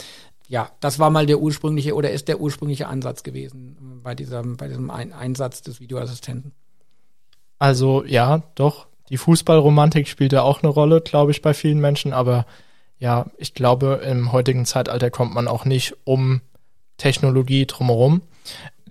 [0.47, 4.69] Ja, das war mal der ursprüngliche oder ist der ursprüngliche Ansatz gewesen bei diesem, bei
[4.69, 6.53] diesem Ein Einsatz des Videoassistenten.
[7.59, 12.13] Also ja, doch, die Fußballromantik spielt da auch eine Rolle, glaube ich, bei vielen Menschen,
[12.13, 12.47] aber
[12.99, 16.43] ja, ich glaube, im heutigen Zeitalter kommt man auch nicht um
[16.99, 18.23] Technologie drumherum.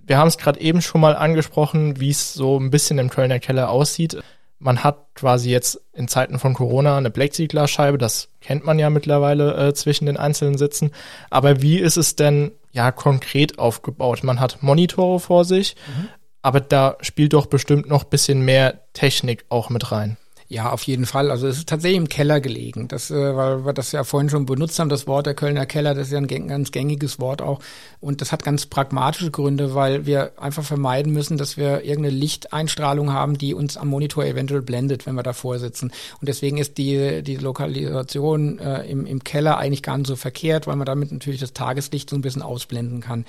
[0.04, 3.38] Wir haben es gerade eben schon mal angesprochen, wie es so ein bisschen im Kölner
[3.38, 4.18] Keller aussieht.
[4.58, 9.68] Man hat quasi jetzt in Zeiten von Corona eine Plexiglasscheibe, das kennt man ja mittlerweile
[9.68, 10.92] äh, zwischen den einzelnen Sitzen.
[11.30, 14.22] Aber wie ist es denn ja konkret aufgebaut?
[14.22, 16.08] Man hat Monitore vor sich, mhm.
[16.42, 20.16] aber da spielt doch bestimmt noch bisschen mehr Technik auch mit rein.
[20.52, 21.30] Ja, auf jeden Fall.
[21.30, 22.86] Also es ist tatsächlich im Keller gelegen.
[22.86, 25.94] Das, äh, weil wir das ja vorhin schon benutzt haben, das Wort der Kölner Keller,
[25.94, 27.60] das ist ja ein ganz gängiges Wort auch.
[28.00, 33.14] Und das hat ganz pragmatische Gründe, weil wir einfach vermeiden müssen, dass wir irgendeine Lichteinstrahlung
[33.14, 35.90] haben, die uns am Monitor eventuell blendet, wenn wir davor sitzen.
[36.20, 40.66] Und deswegen ist die, die Lokalisation äh, im, im Keller eigentlich gar nicht so verkehrt,
[40.66, 43.24] weil man damit natürlich das Tageslicht so ein bisschen ausblenden kann.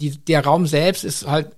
[0.00, 1.50] Die, der Raum selbst ist halt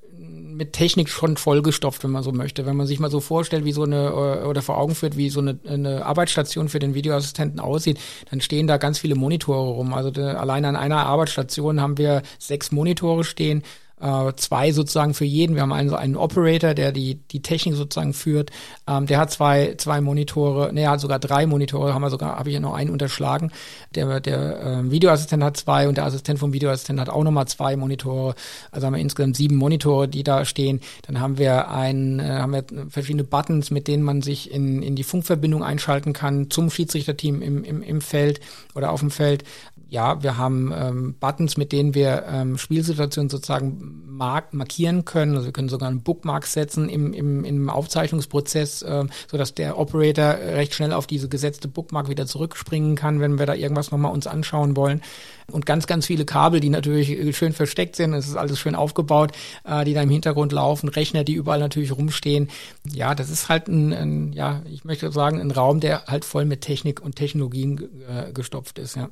[0.53, 2.67] mit Technik schon vollgestopft, wenn man so möchte.
[2.67, 5.31] Wenn man sich mal so vorstellt, wie so eine äh, oder vor Augen führt, wie
[5.31, 7.99] so eine, eine Arbeitsstation für den Videoassistenten aussieht,
[8.31, 9.95] dann stehen da ganz viele Monitore rum.
[9.95, 13.63] Also de, allein an einer Arbeitsstation haben wir sechs Monitore stehen
[14.03, 15.55] äh, zwei sozusagen für jeden.
[15.55, 18.51] Wir haben einen, einen Operator, der die, die Technik sozusagen führt.
[18.89, 22.39] Ähm, der hat zwei, zwei Monitore, ne, er hat sogar drei Monitore, haben wir sogar,
[22.39, 23.53] habe ich ja noch einen unterschlagen.
[23.95, 27.77] Der, der äh, Videoassistent hat zwei und der Assistent vom Videoassistent hat auch nochmal zwei
[27.77, 28.35] Monitore.
[28.71, 30.81] Also haben wir insgesamt sieben Monitore, die da stehen.
[31.07, 34.97] Dann haben wir ein, äh, haben wir verschiedene Buttons, mit denen man sich in, in
[34.97, 38.41] die Funkverbindung einschalten kann zum Schiedsrichterteam im, im, im Feld
[38.75, 39.45] oder auf dem Feld
[39.93, 45.35] ja, wir haben ähm, Buttons, mit denen wir ähm, Spielsituationen sozusagen mark markieren können.
[45.35, 49.79] Also wir können sogar einen Bookmark setzen im, im, im Aufzeichnungsprozess, ähm, so dass der
[49.79, 54.13] Operator recht schnell auf diese gesetzte Bookmark wieder zurückspringen kann, wenn wir da irgendwas nochmal
[54.13, 55.03] uns anschauen wollen.
[55.51, 58.15] Und ganz, ganz viele Kabel, die natürlich schön versteckt sind.
[58.15, 59.33] Es ist alles schön aufgebaut,
[59.65, 60.89] äh, die da im Hintergrund laufen.
[60.89, 62.49] Rechner, die überall natürlich rumstehen.
[62.91, 66.47] Ja, das ist halt ein, ein ja, ich möchte sagen, ein Raum, der halt voll
[66.47, 69.11] mit Technik und Technologien äh, gestopft ist, ja.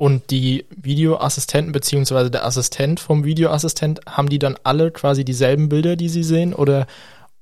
[0.00, 5.94] Und die Videoassistenten beziehungsweise der Assistent vom Videoassistent, haben die dann alle quasi dieselben Bilder,
[5.94, 6.54] die sie sehen?
[6.54, 6.86] Oder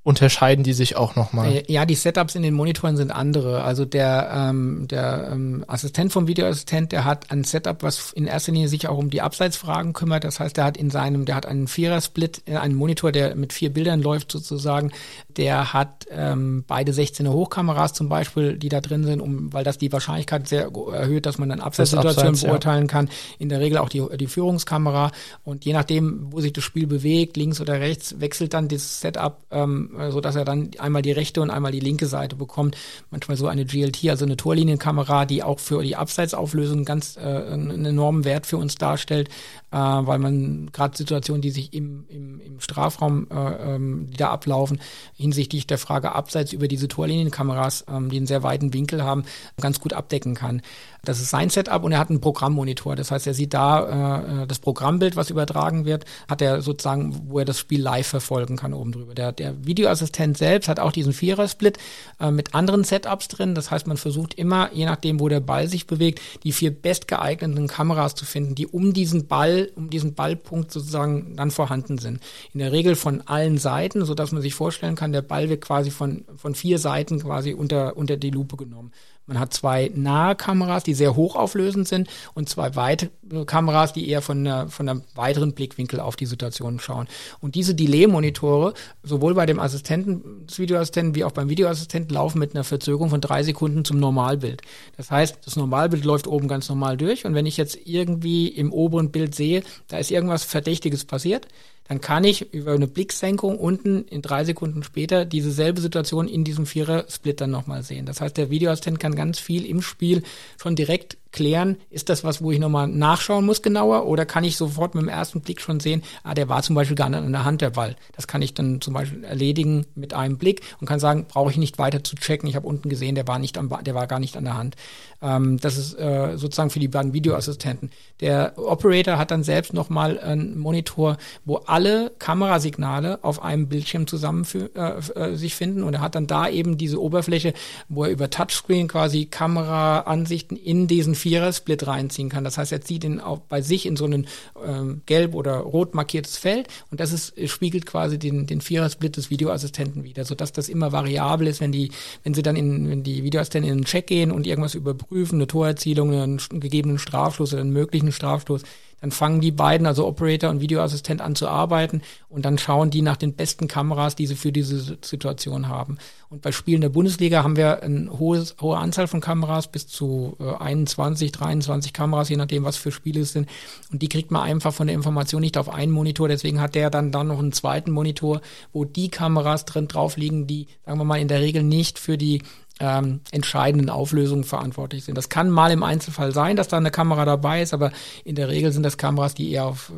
[0.04, 1.52] unterscheiden die sich auch nochmal?
[1.52, 3.62] Äh, ja, die Setups in den Monitoren sind andere.
[3.62, 8.52] Also der, ähm, der ähm, Assistent vom Videoassistent, der hat ein Setup, was in erster
[8.52, 10.24] Linie sich auch um die Abseitsfragen kümmert.
[10.24, 13.52] Das heißt, der hat in seinem, der hat einen Vierer-Split, äh, einen Monitor, der mit
[13.52, 14.92] vier Bildern läuft sozusagen.
[15.37, 19.78] Der hat ähm, beide 16er Hochkameras zum Beispiel, die da drin sind, um, weil das
[19.78, 22.92] die Wahrscheinlichkeit sehr erhöht, dass man dann Abseitssituationen Abseits, beurteilen ja.
[22.92, 23.11] kann.
[23.38, 25.11] In der Regel auch die, die Führungskamera.
[25.44, 29.42] Und je nachdem, wo sich das Spiel bewegt, links oder rechts, wechselt dann das Setup
[29.50, 32.77] ähm, so dass er dann einmal die rechte und einmal die linke Seite bekommt.
[33.11, 37.85] Manchmal so eine GLT, also eine Torlinienkamera, die auch für die Abseitsauflösung ganz äh, einen
[37.85, 39.29] enormen Wert für uns darstellt,
[39.70, 44.31] äh, weil man gerade Situationen, die sich im, im, im Strafraum äh, ähm, die da
[44.31, 44.81] ablaufen,
[45.14, 49.24] hinsichtlich der Frage Abseits über diese Torlinienkameras, ähm, die einen sehr weiten Winkel haben,
[49.61, 50.62] ganz gut abdecken kann.
[51.04, 52.96] Das ist sein Setup und er hat einen Programmmonitor.
[52.96, 57.38] Das heißt, er sieht da äh, das Programmbild, was übertragen wird, hat er sozusagen, wo
[57.38, 59.14] er das Spiel live verfolgen kann oben drüber.
[59.14, 61.78] Der, der Videoassistent selbst hat auch diesen Vierer-Split
[62.20, 63.54] äh, mit anderen Setups drin.
[63.54, 67.68] Das heißt, man versucht immer, je nachdem, wo der Ball sich bewegt, die vier bestgeeigneten
[67.68, 72.20] Kameras zu finden, die um diesen Ball, um diesen Ballpunkt sozusagen dann vorhanden sind.
[72.52, 75.61] In der Regel von allen Seiten, so dass man sich vorstellen kann, der Ball wird
[75.61, 78.92] quasi von, von vier Seiten quasi unter, unter die Lupe genommen.
[79.28, 83.10] Man hat zwei nahe Kameras, die sehr hochauflösend sind und zwei weite
[83.44, 87.06] Kameras, die eher von, einer, von einem weiteren Blickwinkel auf die Situation schauen.
[87.40, 92.54] Und diese Delay-Monitore, sowohl bei dem Assistenten, des Videoassistenten wie auch beim Videoassistenten, laufen mit
[92.54, 94.62] einer Verzögerung von drei Sekunden zum Normalbild.
[94.96, 98.72] Das heißt, das Normalbild läuft oben ganz normal durch und wenn ich jetzt irgendwie im
[98.72, 101.48] oberen Bild sehe, da ist irgendwas Verdächtiges passiert,
[101.88, 106.66] dann kann ich über eine Blicksenkung unten in drei Sekunden später dieselbe Situation in diesem
[106.66, 108.05] Vierer-Split dann nochmal sehen.
[108.05, 110.22] Das heißt, der Videoassistent kann ganz viel im Spiel
[110.61, 114.56] schon direkt klären, ist das was, wo ich nochmal nachschauen muss genauer oder kann ich
[114.56, 117.32] sofort mit dem ersten Blick schon sehen, ah, der war zum Beispiel gar nicht an
[117.32, 117.96] der Hand, der Ball.
[118.16, 121.58] Das kann ich dann zum Beispiel erledigen mit einem Blick und kann sagen, brauche ich
[121.58, 122.48] nicht weiter zu checken.
[122.48, 124.76] Ich habe unten gesehen, der war nicht am, der war gar nicht an der Hand.
[125.20, 127.90] Ähm, das ist äh, sozusagen für die beiden Videoassistenten.
[128.20, 134.46] Der Operator hat dann selbst nochmal einen Monitor, wo alle Kamerasignale auf einem Bildschirm zusammen
[134.54, 137.52] äh, äh, sich finden und er hat dann da eben diese Oberfläche,
[137.88, 142.44] wo er über Touchscreen quasi Kameraansichten in diesen Vierer-Split reinziehen kann.
[142.44, 144.26] Das heißt, er zieht ihn auch bei sich in so ein
[144.64, 149.31] ähm, gelb oder rot markiertes Feld und das ist, spiegelt quasi den, den Vierer-Split des
[149.31, 151.90] Videoassistenten wieder, sodass das immer variabel ist, wenn die,
[152.24, 155.46] wenn sie dann in, wenn die Videoassistenten in den Check gehen und irgendwas überprüfen, eine
[155.46, 158.62] Torerzielung, einen gegebenen Strafschluss oder einen möglichen Strafstoß,
[159.00, 163.02] Dann fangen die beiden, also Operator und Videoassistent, an zu arbeiten und dann schauen die
[163.02, 165.98] nach den besten Kameras, die sie für diese Situation haben.
[166.30, 170.37] Und bei Spielen der Bundesliga haben wir eine hohe, hohe Anzahl von Kameras, bis zu
[170.40, 173.48] äh, 21, 23 Kameras, je nachdem, was für Spiele es sind.
[173.90, 176.28] Und die kriegt man einfach von der Information nicht auf einen Monitor.
[176.28, 180.46] Deswegen hat der dann, dann noch einen zweiten Monitor, wo die Kameras drin drauf liegen,
[180.46, 182.42] die, sagen wir mal, in der Regel nicht für die
[182.80, 185.16] ähm, entscheidenden Auflösungen verantwortlich sind.
[185.16, 187.92] Das kann mal im Einzelfall sein, dass da eine Kamera dabei ist, aber
[188.24, 189.92] in der Regel sind das Kameras, die eher auf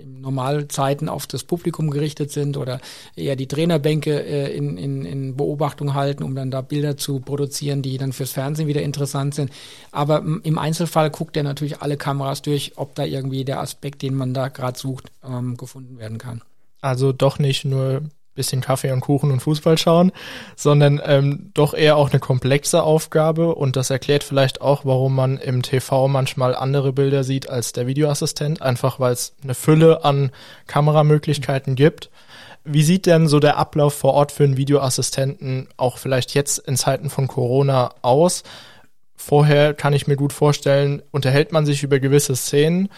[0.00, 2.80] in Normalzeiten auf das Publikum gerichtet sind oder
[3.14, 7.82] eher die Trainerbänke äh, in, in, in Beobachtung halten, um dann da Bilder zu produzieren,
[7.82, 9.50] die dann fürs Fernsehen wieder interessant sind.
[9.92, 14.14] Aber im Einzelfall guckt er natürlich alle Kameras durch, ob da irgendwie der Aspekt, den
[14.14, 16.42] man da gerade sucht, ähm, gefunden werden kann.
[16.80, 18.02] Also doch nicht nur
[18.36, 20.12] bisschen Kaffee und Kuchen und Fußball schauen,
[20.54, 25.38] sondern ähm, doch eher auch eine komplexe Aufgabe und das erklärt vielleicht auch, warum man
[25.38, 30.30] im TV manchmal andere Bilder sieht als der Videoassistent, einfach weil es eine Fülle an
[30.68, 32.10] Kameramöglichkeiten gibt.
[32.64, 36.76] Wie sieht denn so der Ablauf vor Ort für einen Videoassistenten auch vielleicht jetzt in
[36.76, 38.42] Zeiten von Corona aus?
[39.14, 42.90] Vorher kann ich mir gut vorstellen, unterhält man sich über gewisse Szenen,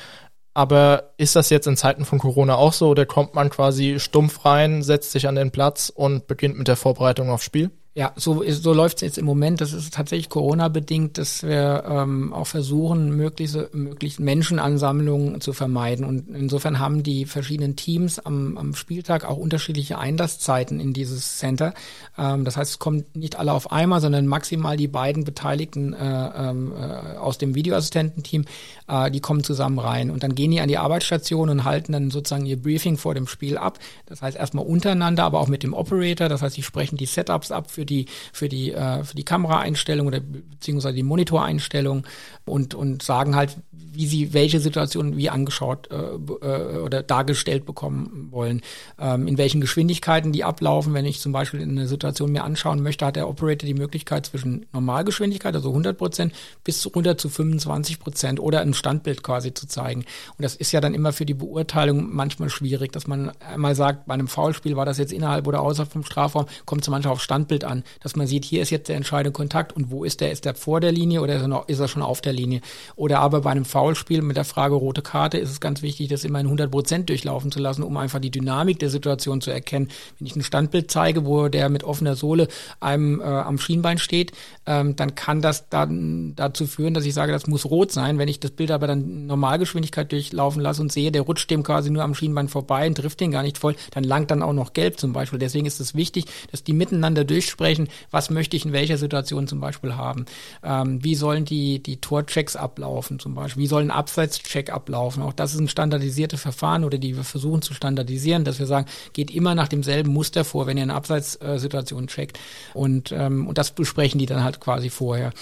[0.59, 4.44] aber ist das jetzt in Zeiten von Corona auch so oder kommt man quasi stumpf
[4.44, 7.71] rein, setzt sich an den Platz und beginnt mit der Vorbereitung aufs Spiel?
[7.99, 9.61] Ja, so, so läuft es jetzt im Moment.
[9.61, 16.05] Das ist tatsächlich Corona-bedingt, dass wir ähm, auch versuchen, möglichst, möglichst Menschenansammlungen zu vermeiden.
[16.05, 21.75] Und insofern haben die verschiedenen Teams am, am Spieltag auch unterschiedliche Einlasszeiten in dieses Center.
[22.17, 26.31] Ähm, das heißt, es kommen nicht alle auf einmal, sondern maximal die beiden Beteiligten äh,
[26.37, 28.45] ähm, äh, aus dem Videoassistententeam,
[28.87, 30.13] äh, die kommen zusammen rein.
[30.13, 33.27] Und dann gehen die an die Arbeitsstation und halten dann sozusagen ihr Briefing vor dem
[33.27, 33.81] Spiel ab.
[34.07, 36.29] Das heißt erstmal untereinander, aber auch mit dem Operator.
[36.29, 40.07] Das heißt, sie sprechen die Setups ab für die, für die, äh, für die Kameraeinstellung
[40.07, 42.07] oder beziehungsweise die Monitoreinstellung
[42.44, 43.57] und, und sagen halt,
[43.98, 48.62] wie sie welche Situation wie angeschaut äh, äh, oder dargestellt bekommen wollen.
[48.96, 50.94] Ähm, in welchen Geschwindigkeiten die ablaufen.
[50.94, 54.66] Wenn ich zum Beispiel eine Situation mir anschauen möchte, hat der Operator die Möglichkeit zwischen
[54.72, 60.01] Normalgeschwindigkeit, also 100 Prozent, bis runter zu 25 Prozent oder ein Standbild quasi zu zeigen.
[60.37, 64.07] Und das ist ja dann immer für die Beurteilung manchmal schwierig, dass man einmal sagt,
[64.07, 67.22] bei einem Foulspiel war das jetzt innerhalb oder außerhalb vom Strafraum, kommt es manchmal auf
[67.22, 70.33] Standbild an, dass man sieht, hier ist jetzt der entscheidende Kontakt und wo ist der?
[70.33, 72.61] Ist der vor der Linie oder ist er, noch, ist er schon auf der Linie?
[72.96, 76.24] Oder aber bei einem Foulspiel mit der Frage rote Karte ist es ganz wichtig, das
[76.24, 79.88] immer in 100 Prozent durchlaufen zu lassen, um einfach die Dynamik der Situation zu erkennen.
[80.18, 82.48] Wenn ich ein Standbild zeige, wo der mit offener Sohle
[82.81, 84.33] einem äh, am Schienbein steht,
[84.66, 88.18] ähm, dann kann das dann dazu führen, dass ich sage, das muss rot sein.
[88.18, 91.90] Wenn ich das Bild aber dann Normalgeschwindigkeit durchlaufen lasse und sehe, der rutscht dem quasi
[91.90, 94.72] nur am Schienbein vorbei und trifft den gar nicht voll, dann langt dann auch noch
[94.72, 95.38] gelb zum Beispiel.
[95.38, 97.24] Deswegen ist es wichtig, dass die miteinander
[97.59, 100.27] durchsprechen, was möchte ich in welcher Situation zum Beispiel haben.
[100.62, 103.62] Ähm, wie sollen die, die Torchecks ablaufen zum Beispiel?
[103.62, 105.23] Wie sollen Abseitscheck ablaufen?
[105.23, 108.87] Auch das ist ein standardisiertes Verfahren oder die wir versuchen zu standardisieren, dass wir sagen,
[109.12, 112.38] geht immer nach demselben Muster vor, wenn ihr eine Abseitssituation checkt.
[112.75, 115.33] Und, ähm, und das besprechen die dann halt quasi vorher.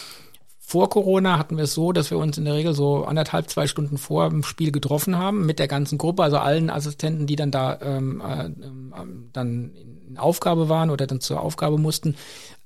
[0.69, 3.69] Vor Corona hatten wir es so, dass wir uns in der Regel so anderthalb, zwei
[3.69, 7.53] Stunden vor dem Spiel getroffen haben mit der ganzen Gruppe, also allen Assistenten, die dann
[7.53, 9.71] da ähm, äh, ähm, dann
[10.09, 12.17] in Aufgabe waren oder dann zur Aufgabe mussten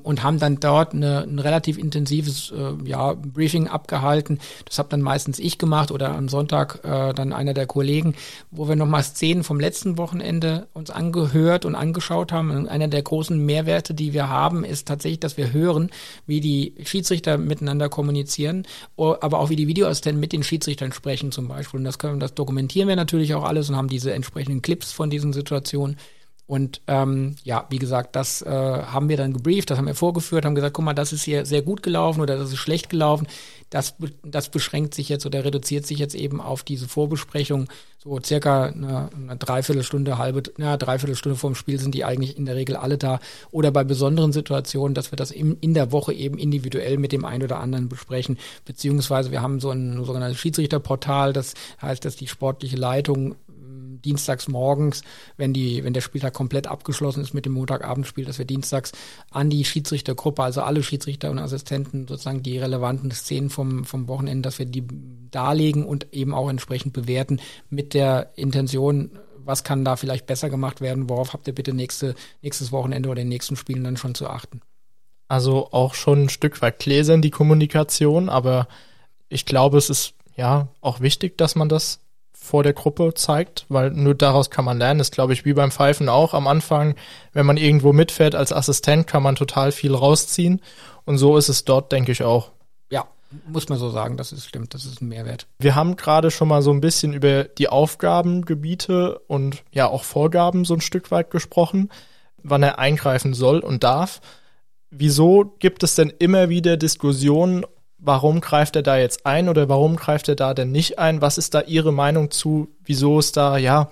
[0.03, 4.39] und haben dann dort eine, ein relativ intensives äh, ja, Briefing abgehalten.
[4.65, 8.15] Das habe dann meistens ich gemacht oder am Sonntag äh, dann einer der Kollegen,
[8.51, 12.51] wo wir nochmal Szenen vom letzten Wochenende uns angehört und angeschaut haben.
[12.51, 15.91] Und einer der großen Mehrwerte, die wir haben, ist tatsächlich, dass wir hören,
[16.27, 21.49] wie die Schiedsrichter miteinander kommunizieren, aber auch wie die Videoassistenten mit den Schiedsrichtern sprechen zum
[21.49, 21.79] Beispiel.
[21.79, 25.11] Und das können, das dokumentieren wir natürlich auch alles und haben diese entsprechenden Clips von
[25.11, 25.97] diesen Situationen.
[26.51, 30.45] Und ähm, ja, wie gesagt, das äh, haben wir dann gebrieft, das haben wir vorgeführt,
[30.45, 33.29] haben gesagt, guck mal, das ist hier sehr gut gelaufen oder das ist schlecht gelaufen.
[33.71, 37.69] Das, das beschränkt sich jetzt oder reduziert sich jetzt eben auf diese Vorbesprechung.
[38.03, 42.57] So circa eine, eine Dreiviertelstunde, halbe, ja, Dreiviertelstunde vorm Spiel sind die eigentlich in der
[42.57, 43.21] Regel alle da.
[43.53, 47.25] Oder bei besonderen Situationen, dass wir das im, in der Woche eben individuell mit dem
[47.25, 48.39] einen oder anderen besprechen.
[48.65, 53.37] Beziehungsweise wir haben so ein sogenanntes Schiedsrichterportal, das heißt, dass die sportliche Leitung
[54.05, 55.03] dienstags morgens,
[55.37, 58.93] wenn die, wenn der Spieltag komplett abgeschlossen ist mit dem Montagabendspiel, dass wir dienstags
[59.31, 64.43] an die Schiedsrichtergruppe, also alle Schiedsrichter und Assistenten sozusagen die relevanten Szenen vom, vom Wochenende,
[64.43, 64.85] dass wir die
[65.31, 70.81] darlegen und eben auch entsprechend bewerten mit der Intention, was kann da vielleicht besser gemacht
[70.81, 74.29] werden, worauf habt ihr bitte nächste, nächstes Wochenende oder den nächsten Spielen dann schon zu
[74.29, 74.61] achten.
[75.29, 78.67] Also auch schon ein Stück weit gläsern die Kommunikation, aber
[79.29, 82.01] ich glaube, es ist ja auch wichtig, dass man das
[82.43, 84.99] vor der Gruppe zeigt, weil nur daraus kann man lernen.
[84.99, 86.97] Das glaube ich wie beim Pfeifen auch am Anfang,
[87.33, 90.61] wenn man irgendwo mitfährt als Assistent, kann man total viel rausziehen.
[91.05, 92.51] Und so ist es dort, denke ich auch.
[92.91, 93.07] Ja,
[93.47, 95.47] Muss man so sagen, das ist stimmt, das ist ein Mehrwert.
[95.59, 100.65] Wir haben gerade schon mal so ein bisschen über die Aufgabengebiete und ja auch Vorgaben
[100.65, 101.91] so ein Stück weit gesprochen,
[102.43, 104.21] wann er eingreifen soll und darf.
[104.91, 107.65] Wieso gibt es denn immer wieder Diskussionen,
[108.01, 111.21] warum greift er da jetzt ein oder warum greift er da denn nicht ein?
[111.21, 113.89] Was ist da Ihre Meinung zu, wieso es da ja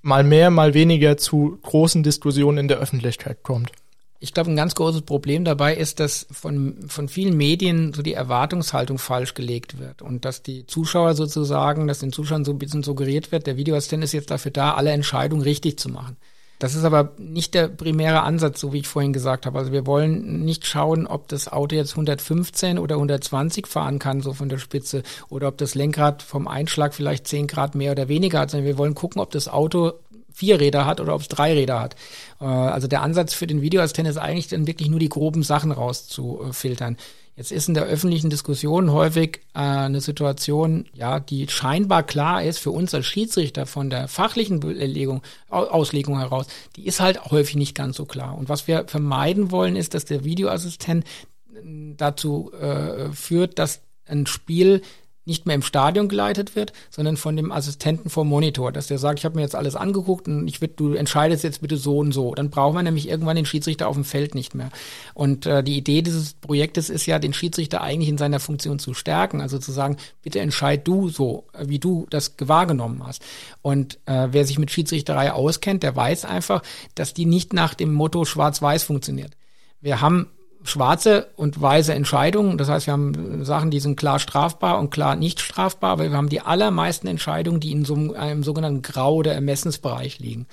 [0.00, 3.72] mal mehr, mal weniger zu großen Diskussionen in der Öffentlichkeit kommt?
[4.18, 8.12] Ich glaube, ein ganz großes Problem dabei ist, dass von, von vielen Medien so die
[8.12, 12.84] Erwartungshaltung falsch gelegt wird und dass die Zuschauer sozusagen, dass den Zuschauern so ein bisschen
[12.84, 16.16] suggeriert wird, der Videoassistent ist jetzt dafür da, alle Entscheidungen richtig zu machen.
[16.62, 19.58] Das ist aber nicht der primäre Ansatz, so wie ich vorhin gesagt habe.
[19.58, 24.32] Also wir wollen nicht schauen, ob das Auto jetzt 115 oder 120 fahren kann, so
[24.32, 28.38] von der Spitze, oder ob das Lenkrad vom Einschlag vielleicht 10 Grad mehr oder weniger
[28.38, 29.94] hat, sondern wir wollen gucken, ob das Auto
[30.32, 31.96] vier Räder hat oder ob es drei Räder hat.
[32.40, 35.72] Äh, also der Ansatz für den Videoassistent ist eigentlich dann wirklich nur die groben Sachen
[35.72, 36.96] rauszufiltern.
[37.42, 42.58] Jetzt ist in der öffentlichen Diskussion häufig äh, eine Situation, ja, die scheinbar klar ist
[42.58, 47.74] für uns als Schiedsrichter von der fachlichen Belegung, Auslegung heraus, die ist halt häufig nicht
[47.74, 48.38] ganz so klar.
[48.38, 51.04] Und was wir vermeiden wollen, ist, dass der Videoassistent
[51.52, 54.80] äh, dazu äh, führt, dass ein Spiel
[55.24, 59.20] nicht mehr im Stadion geleitet wird, sondern von dem Assistenten vom Monitor, dass der sagt,
[59.20, 62.12] ich habe mir jetzt alles angeguckt und ich will, du entscheidest jetzt bitte so und
[62.12, 62.34] so.
[62.34, 64.70] Dann brauchen wir nämlich irgendwann den Schiedsrichter auf dem Feld nicht mehr.
[65.14, 68.94] Und äh, die Idee dieses Projektes ist ja, den Schiedsrichter eigentlich in seiner Funktion zu
[68.94, 73.22] stärken, also zu sagen, bitte entscheid du so, wie du das wahrgenommen hast.
[73.62, 76.62] Und äh, wer sich mit Schiedsrichterei auskennt, der weiß einfach,
[76.94, 79.36] dass die nicht nach dem Motto Schwarz-Weiß funktioniert.
[79.80, 80.28] Wir haben
[80.64, 82.58] schwarze und weiße Entscheidungen.
[82.58, 86.16] Das heißt, wir haben Sachen, die sind klar strafbar und klar nicht strafbar, aber wir
[86.16, 90.46] haben die allermeisten Entscheidungen, die in so einem sogenannten Grau- oder Ermessensbereich liegen.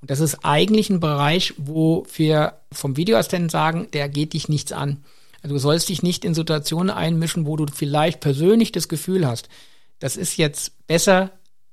[0.00, 4.72] Und das ist eigentlich ein Bereich, wo wir vom Videoassistenten sagen, der geht dich nichts
[4.72, 5.04] an.
[5.42, 9.48] Also du sollst dich nicht in Situationen einmischen, wo du vielleicht persönlich das Gefühl hast,
[9.98, 11.30] das ist jetzt besser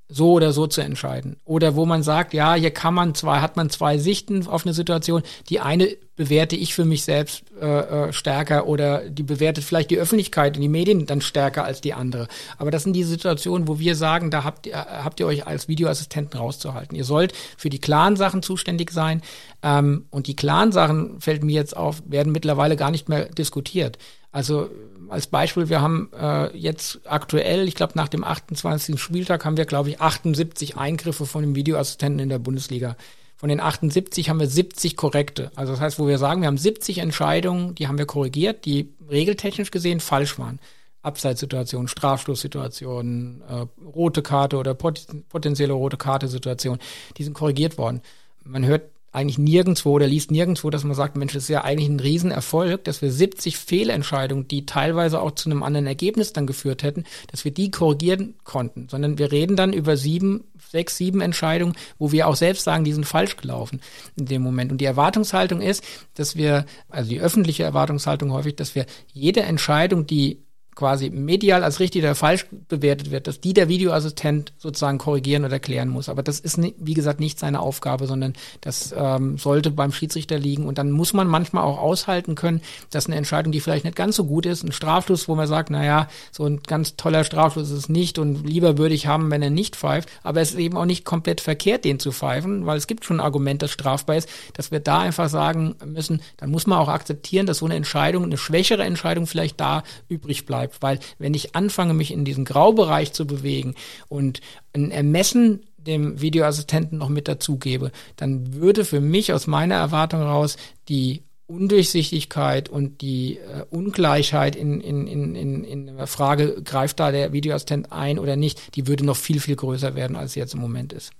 [0.07, 1.37] so oder so zu entscheiden.
[1.45, 4.73] Oder wo man sagt, ja, hier kann man zwei, hat man zwei Sichten auf eine
[4.73, 5.21] Situation.
[5.49, 7.65] Die eine bewerte ich für mich selbst äh,
[8.09, 11.93] äh, stärker oder die bewertet vielleicht die Öffentlichkeit und die Medien dann stärker als die
[11.93, 12.27] andere.
[12.57, 15.69] Aber das sind die Situationen, wo wir sagen, da habt ihr, habt ihr euch als
[15.69, 16.97] Videoassistenten rauszuhalten.
[16.97, 19.21] Ihr sollt für die klaren Sachen zuständig sein.
[19.63, 23.97] Ähm, und die klaren Sachen, fällt mir jetzt auf, werden mittlerweile gar nicht mehr diskutiert.
[24.33, 24.69] Also
[25.07, 28.99] als Beispiel, wir haben äh, jetzt aktuell, ich glaube nach dem 28.
[28.99, 32.97] Spieltag haben wir, glaube ich, 78 Eingriffe von dem Videoassistenten in der Bundesliga.
[33.39, 35.49] Von den 78 haben wir 70 korrekte.
[35.55, 38.93] Also das heißt, wo wir sagen, wir haben 70 Entscheidungen, die haben wir korrigiert, die
[39.09, 40.59] regeltechnisch gesehen falsch waren.
[41.03, 43.65] Abseitssituationen, Strafstoßsituationen, äh,
[43.95, 46.79] rote Karte oder potenzielle rote Karte Situation,
[47.15, 48.01] die sind korrigiert worden.
[48.43, 51.89] Man hört eigentlich nirgendwo oder liest nirgendwo, dass man sagt, Mensch, das ist ja eigentlich
[51.89, 56.83] ein Riesenerfolg, dass wir 70 Fehlentscheidungen, die teilweise auch zu einem anderen Ergebnis dann geführt
[56.83, 61.75] hätten, dass wir die korrigieren konnten, sondern wir reden dann über sieben, sechs, sieben Entscheidungen,
[61.97, 63.81] wo wir auch selbst sagen, die sind falsch gelaufen
[64.15, 64.71] in dem Moment.
[64.71, 65.83] Und die Erwartungshaltung ist,
[66.13, 70.43] dass wir, also die öffentliche Erwartungshaltung häufig, dass wir jede Entscheidung, die
[70.79, 75.55] quasi medial als richtig oder falsch bewertet wird, dass die der Videoassistent sozusagen korrigieren oder
[75.55, 76.07] erklären muss.
[76.07, 80.65] Aber das ist, wie gesagt, nicht seine Aufgabe, sondern das ähm, sollte beim Schiedsrichter liegen.
[80.65, 82.61] Und dann muss man manchmal auch aushalten können,
[82.91, 85.69] dass eine Entscheidung, die vielleicht nicht ganz so gut ist, ein Strafschluss, wo man sagt,
[85.69, 89.31] na ja, so ein ganz toller Strafschluss ist es nicht und lieber würde ich haben,
[89.31, 90.07] wenn er nicht pfeift.
[90.23, 93.17] Aber es ist eben auch nicht komplett verkehrt, den zu pfeifen, weil es gibt schon
[93.17, 96.87] ein Argument, das strafbar ist, dass wir da einfach sagen müssen, dann muss man auch
[96.87, 100.81] akzeptieren, dass so eine Entscheidung, eine schwächere Entscheidung vielleicht da übrig bleibt bleibt.
[100.81, 103.75] Weil wenn ich anfange, mich in diesem Graubereich zu bewegen
[104.07, 104.41] und
[104.73, 110.57] ein Ermessen dem Videoassistenten noch mit dazugebe, dann würde für mich aus meiner Erwartung heraus
[110.87, 117.11] die Undurchsichtigkeit und die äh, Ungleichheit in, in, in, in, in der Frage, greift da
[117.11, 120.53] der Videoassistent ein oder nicht, die würde noch viel, viel größer werden, als sie jetzt
[120.53, 121.11] im Moment ist.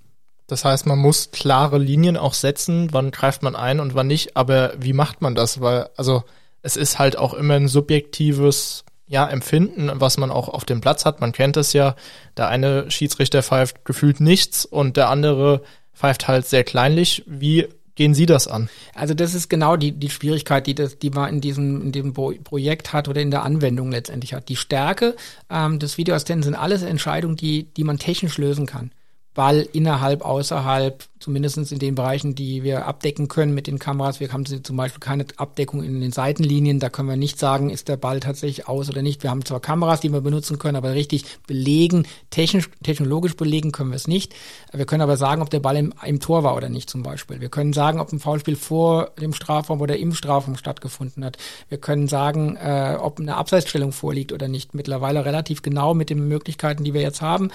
[0.46, 4.36] Das heißt, man muss klare Linien auch setzen, wann greift man ein und wann nicht,
[4.36, 5.60] aber wie macht man das?
[5.60, 6.22] Weil, also,
[6.62, 11.04] es ist halt auch immer ein subjektives ja, Empfinden, was man auch auf dem Platz
[11.04, 11.20] hat.
[11.20, 11.96] Man kennt es ja,
[12.36, 17.24] der eine Schiedsrichter pfeift gefühlt nichts und der andere pfeift halt sehr kleinlich.
[17.26, 18.70] Wie gehen Sie das an?
[18.94, 22.14] Also das ist genau die, die Schwierigkeit, die, das, die man in diesem, in diesem
[22.14, 24.48] Projekt hat oder in der Anwendung letztendlich hat.
[24.48, 25.16] Die Stärke
[25.50, 28.92] ähm, des Videoassistenten sind alles Entscheidungen, die, die man technisch lösen kann.
[29.34, 34.18] Ball innerhalb, außerhalb, zumindestens in den Bereichen, die wir abdecken können mit den Kameras.
[34.18, 36.80] Wir haben zum Beispiel keine Abdeckung in den Seitenlinien.
[36.80, 39.22] Da können wir nicht sagen, ist der Ball tatsächlich aus oder nicht.
[39.22, 43.90] Wir haben zwar Kameras, die wir benutzen können, aber richtig belegen, technisch, technologisch belegen können
[43.90, 44.34] wir es nicht.
[44.72, 47.40] Wir können aber sagen, ob der Ball im, im Tor war oder nicht zum Beispiel.
[47.40, 51.36] Wir können sagen, ob ein Foulspiel vor dem Strafraum oder im Strafraum stattgefunden hat.
[51.68, 54.74] Wir können sagen, äh, ob eine Abseitsstellung vorliegt oder nicht.
[54.74, 57.50] Mittlerweile relativ genau mit den Möglichkeiten, die wir jetzt haben.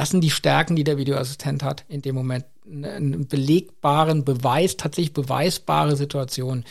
[0.00, 2.46] Das sind die Stärken, die der Videoassistent hat in dem Moment.
[2.64, 6.64] Einen belegbaren Beweis, tatsächlich beweisbare Situation.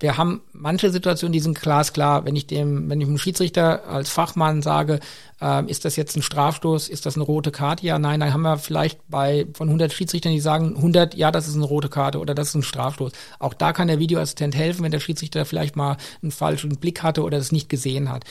[0.00, 2.24] Wir haben manche Situationen, die sind glasklar.
[2.24, 4.98] Wenn ich dem, wenn ich dem Schiedsrichter als Fachmann sage,
[5.40, 7.86] äh, ist das jetzt ein Strafstoß, ist das eine rote Karte?
[7.86, 11.46] Ja, nein, dann haben wir vielleicht bei von 100 Schiedsrichtern, die sagen 100, ja, das
[11.46, 13.12] ist eine rote Karte oder das ist ein Strafstoß.
[13.38, 17.22] Auch da kann der Videoassistent helfen, wenn der Schiedsrichter vielleicht mal einen falschen Blick hatte
[17.22, 18.24] oder es nicht gesehen hat.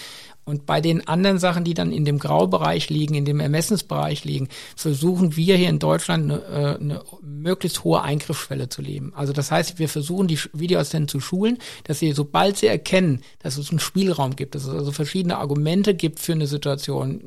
[0.43, 4.49] Und bei den anderen Sachen, die dann in dem Graubereich liegen, in dem Ermessensbereich liegen,
[4.75, 9.13] versuchen wir hier in Deutschland eine, äh, eine möglichst hohe Eingriffsschwelle zu leben.
[9.15, 13.57] Also das heißt, wir versuchen die Videoassistenten zu schulen, dass sie, sobald sie erkennen, dass
[13.57, 17.21] es einen Spielraum gibt, dass es also verschiedene Argumente gibt für eine Situation,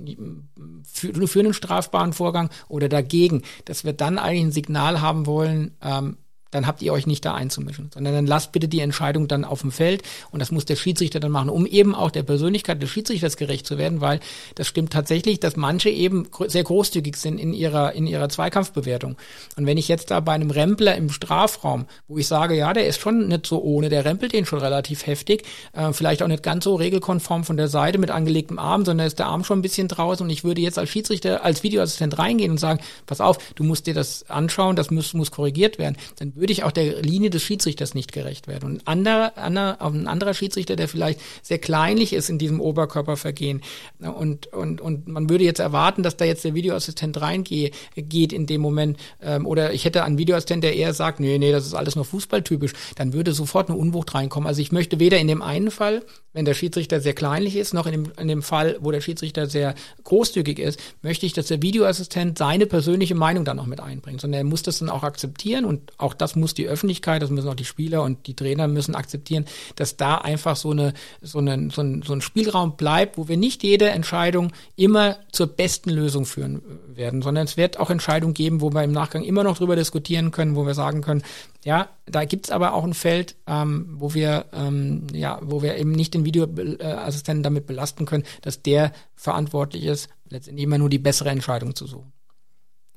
[0.85, 5.77] für, für einen strafbaren Vorgang oder dagegen, dass wir dann eigentlich ein Signal haben wollen,
[5.83, 6.17] ähm,
[6.55, 9.63] dann habt ihr euch nicht da einzumischen, sondern dann lasst bitte die Entscheidung dann auf
[9.63, 12.91] dem Feld und das muss der Schiedsrichter dann machen, um eben auch der Persönlichkeit des
[12.91, 14.21] Schiedsrichters gerecht zu werden, weil
[14.55, 19.17] das stimmt tatsächlich, dass manche eben sehr großzügig sind in ihrer in ihrer Zweikampfbewertung.
[19.57, 22.87] Und wenn ich jetzt da bei einem Rempler im Strafraum, wo ich sage, ja, der
[22.87, 26.45] ist schon nicht so ohne, der rempelt den schon relativ heftig, äh, vielleicht auch nicht
[26.45, 29.63] ganz so regelkonform von der Seite mit angelegtem Arm, sondern ist der Arm schon ein
[29.63, 33.39] bisschen draußen und ich würde jetzt als Schiedsrichter, als Videoassistent reingehen und sagen, pass auf,
[33.55, 36.73] du musst dir das anschauen, das muss, muss korrigiert werden, dann würde würde ich auch
[36.73, 38.67] der Linie des Schiedsrichters nicht gerecht werden.
[38.67, 43.63] Und ein anderer, anderer, ein anderer Schiedsrichter, der vielleicht sehr kleinlich ist in diesem Oberkörpervergehen
[43.99, 48.45] und, und, und man würde jetzt erwarten, dass da jetzt der Videoassistent reingeht geht in
[48.45, 51.73] dem Moment ähm, oder ich hätte einen Videoassistent, der eher sagt, nee, nee, das ist
[51.73, 54.47] alles nur fußballtypisch, dann würde sofort eine Unwucht reinkommen.
[54.47, 56.03] Also ich möchte weder in dem einen Fall,
[56.35, 59.47] wenn der Schiedsrichter sehr kleinlich ist, noch in dem, in dem Fall, wo der Schiedsrichter
[59.47, 64.21] sehr großzügig ist, möchte ich, dass der Videoassistent seine persönliche Meinung dann noch mit einbringt,
[64.21, 67.49] sondern er muss das dann auch akzeptieren und auch das muss die Öffentlichkeit, das müssen
[67.49, 69.45] auch die Spieler und die Trainer müssen akzeptieren,
[69.77, 73.37] dass da einfach so eine so, eine, so, ein, so ein Spielraum bleibt, wo wir
[73.37, 78.61] nicht jede Entscheidung immer zur besten Lösung führen werden, sondern es wird auch Entscheidungen geben,
[78.61, 81.23] wo wir im Nachgang immer noch drüber diskutieren können, wo wir sagen können,
[81.65, 85.93] ja, da gibt's aber auch ein Feld, ähm, wo wir ähm, ja, wo wir eben
[85.93, 91.31] nicht den Videoassistenten damit belasten können, dass der verantwortlich ist, letztendlich immer nur die bessere
[91.31, 92.13] Entscheidung zu suchen.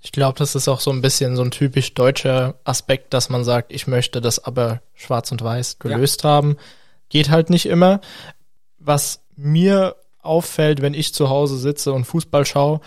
[0.02, 3.44] Ich glaube, das ist auch so ein bisschen so ein typisch deutscher Aspekt, dass man
[3.44, 6.30] sagt, ich möchte das aber schwarz und weiß gelöst ja.
[6.30, 6.58] haben.
[7.10, 8.02] Geht halt nicht immer.
[8.80, 12.82] Was mir auffällt, wenn ich zu Hause sitze und Fußball schaue,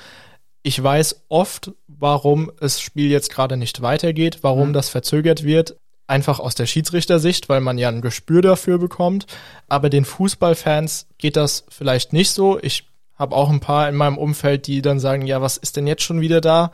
[0.63, 4.73] ich weiß oft, warum das Spiel jetzt gerade nicht weitergeht, warum mhm.
[4.75, 5.77] das verzögert wird.
[6.07, 9.27] Einfach aus der Schiedsrichtersicht, weil man ja ein Gespür dafür bekommt.
[9.69, 12.59] Aber den Fußballfans geht das vielleicht nicht so.
[12.61, 12.90] Ich
[13.21, 16.03] habe auch ein paar in meinem Umfeld, die dann sagen, ja, was ist denn jetzt
[16.03, 16.73] schon wieder da?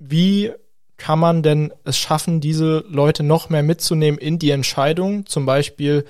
[0.00, 0.50] Wie
[0.96, 5.26] kann man denn es schaffen, diese Leute noch mehr mitzunehmen in die Entscheidung?
[5.26, 6.04] Zum Beispiel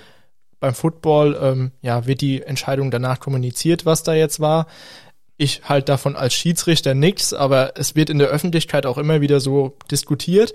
[0.61, 4.67] beim Football, ähm, ja, wird die Entscheidung danach kommuniziert, was da jetzt war.
[5.37, 9.41] Ich halte davon als Schiedsrichter nichts, aber es wird in der Öffentlichkeit auch immer wieder
[9.41, 10.55] so diskutiert.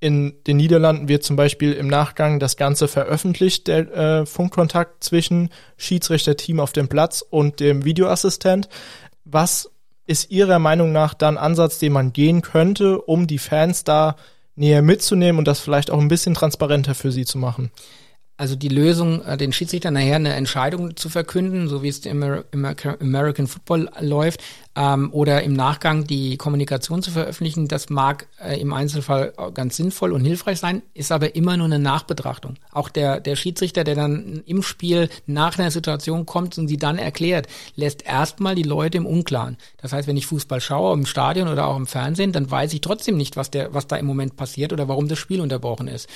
[0.00, 5.50] In den Niederlanden wird zum Beispiel im Nachgang das Ganze veröffentlicht, der äh, Funkkontakt zwischen
[5.76, 8.70] Schiedsrichterteam auf dem Platz und dem Videoassistent.
[9.24, 9.70] Was
[10.06, 14.16] ist Ihrer Meinung nach dann Ansatz, den man gehen könnte, um die Fans da
[14.56, 17.70] näher mitzunehmen und das vielleicht auch ein bisschen transparenter für sie zu machen?
[18.40, 22.22] Also die Lösung, äh, den Schiedsrichter nachher eine Entscheidung zu verkünden, so wie es im
[22.22, 24.40] American Football läuft,
[24.74, 30.12] ähm, oder im Nachgang die Kommunikation zu veröffentlichen, das mag äh, im Einzelfall ganz sinnvoll
[30.12, 32.54] und hilfreich sein, ist aber immer nur eine Nachbetrachtung.
[32.72, 36.96] Auch der, der Schiedsrichter, der dann im Spiel nach einer Situation kommt und sie dann
[36.96, 39.58] erklärt, lässt erstmal die Leute im Unklaren.
[39.82, 42.80] Das heißt, wenn ich Fußball schaue, im Stadion oder auch im Fernsehen, dann weiß ich
[42.80, 46.08] trotzdem nicht, was, der, was da im Moment passiert oder warum das Spiel unterbrochen ist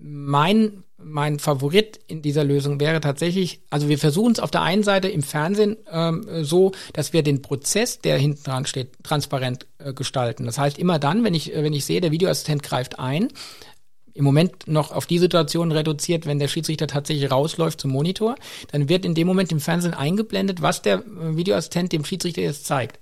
[0.00, 4.82] mein, mein Favorit in dieser Lösung wäre tatsächlich, also wir versuchen es auf der einen
[4.82, 9.92] Seite im Fernsehen ähm, so, dass wir den Prozess, der hinten dran steht, transparent äh,
[9.92, 10.46] gestalten.
[10.46, 13.28] Das heißt, immer dann, wenn ich, wenn ich sehe, der Videoassistent greift ein,
[14.14, 18.34] im Moment noch auf die Situation reduziert, wenn der Schiedsrichter tatsächlich rausläuft zum Monitor,
[18.72, 22.66] dann wird in dem Moment im Fernsehen eingeblendet, was der äh, Videoassistent dem Schiedsrichter jetzt
[22.66, 22.98] zeigt.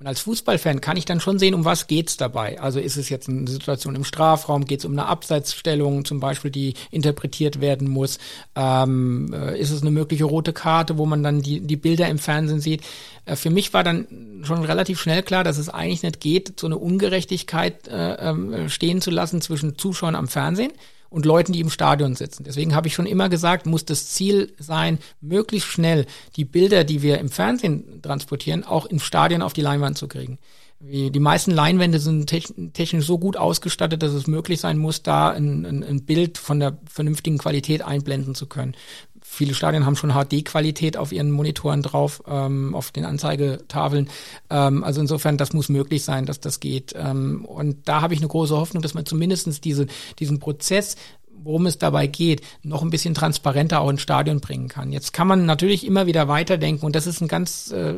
[0.00, 2.58] Und als Fußballfan kann ich dann schon sehen, um was geht's dabei.
[2.58, 6.50] Also ist es jetzt eine Situation im Strafraum, geht es um eine Abseitsstellung zum Beispiel,
[6.50, 8.18] die interpretiert werden muss.
[8.56, 12.18] Ähm, äh, ist es eine mögliche rote Karte, wo man dann die, die Bilder im
[12.18, 12.80] Fernsehen sieht.
[13.26, 16.66] Äh, für mich war dann schon relativ schnell klar, dass es eigentlich nicht geht, so
[16.66, 20.72] eine Ungerechtigkeit äh, ähm, stehen zu lassen zwischen Zuschauern am Fernsehen
[21.10, 22.44] und Leuten, die im Stadion sitzen.
[22.44, 26.06] Deswegen habe ich schon immer gesagt, muss das Ziel sein, möglichst schnell
[26.36, 30.38] die Bilder, die wir im Fernsehen transportieren, auch im Stadion auf die Leinwand zu kriegen.
[30.82, 35.66] Die meisten Leinwände sind technisch so gut ausgestattet, dass es möglich sein muss, da ein,
[35.66, 38.74] ein, Bild von der vernünftigen Qualität einblenden zu können.
[39.20, 44.08] Viele Stadien haben schon HD-Qualität auf ihren Monitoren drauf, ähm, auf den Anzeigetafeln.
[44.48, 46.94] Ähm, also insofern, das muss möglich sein, dass das geht.
[46.96, 49.86] Ähm, und da habe ich eine große Hoffnung, dass man zumindestens diese,
[50.18, 50.96] diesen Prozess
[51.42, 54.92] worum es dabei geht, noch ein bisschen transparenter auch ins Stadion bringen kann.
[54.92, 57.94] Jetzt kann man natürlich immer wieder weiterdenken und das ist ein ganz äh,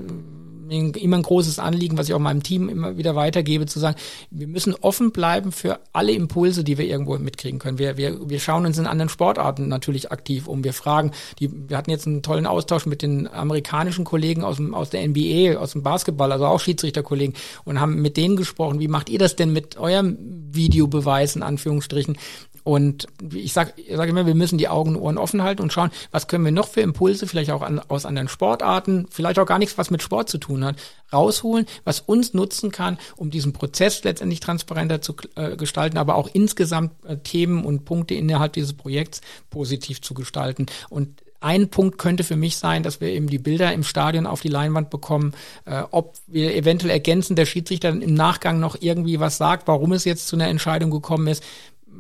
[0.73, 3.97] immer ein großes Anliegen, was ich auch meinem Team immer wieder weitergebe, zu sagen,
[4.31, 7.79] wir müssen offen bleiben für alle Impulse, die wir irgendwo mitkriegen können.
[7.79, 10.65] Wir, wir, wir schauen uns in anderen Sportarten natürlich aktiv um.
[10.65, 14.75] Wir fragen, die, wir hatten jetzt einen tollen Austausch mit den amerikanischen Kollegen aus, dem,
[14.75, 18.89] aus der NBA, aus dem Basketball, also auch Schiedsrichterkollegen und haben mit denen gesprochen, wie
[18.89, 20.17] macht ihr das denn mit eurem
[20.53, 22.17] Videobeweis in Anführungsstrichen?
[22.65, 25.91] Und ich sage sag immer, wir müssen die Augen und Ohren offen halten und schauen,
[26.11, 29.59] was können wir noch für Impulse, vielleicht auch an, aus anderen Sportarten, vielleicht auch gar
[29.59, 30.77] nichts, was mit Sport zu tun hat,
[31.13, 36.31] rausholen, was uns nutzen kann, um diesen Prozess letztendlich transparenter zu äh, gestalten, aber auch
[36.33, 40.67] insgesamt äh, Themen und Punkte innerhalb dieses Projekts positiv zu gestalten.
[40.89, 44.41] Und ein Punkt könnte für mich sein, dass wir eben die Bilder im Stadion auf
[44.41, 45.35] die Leinwand bekommen,
[45.65, 50.05] äh, ob wir eventuell ergänzen, der Schiedsrichter im Nachgang noch irgendwie was sagt, warum es
[50.05, 51.43] jetzt zu einer Entscheidung gekommen ist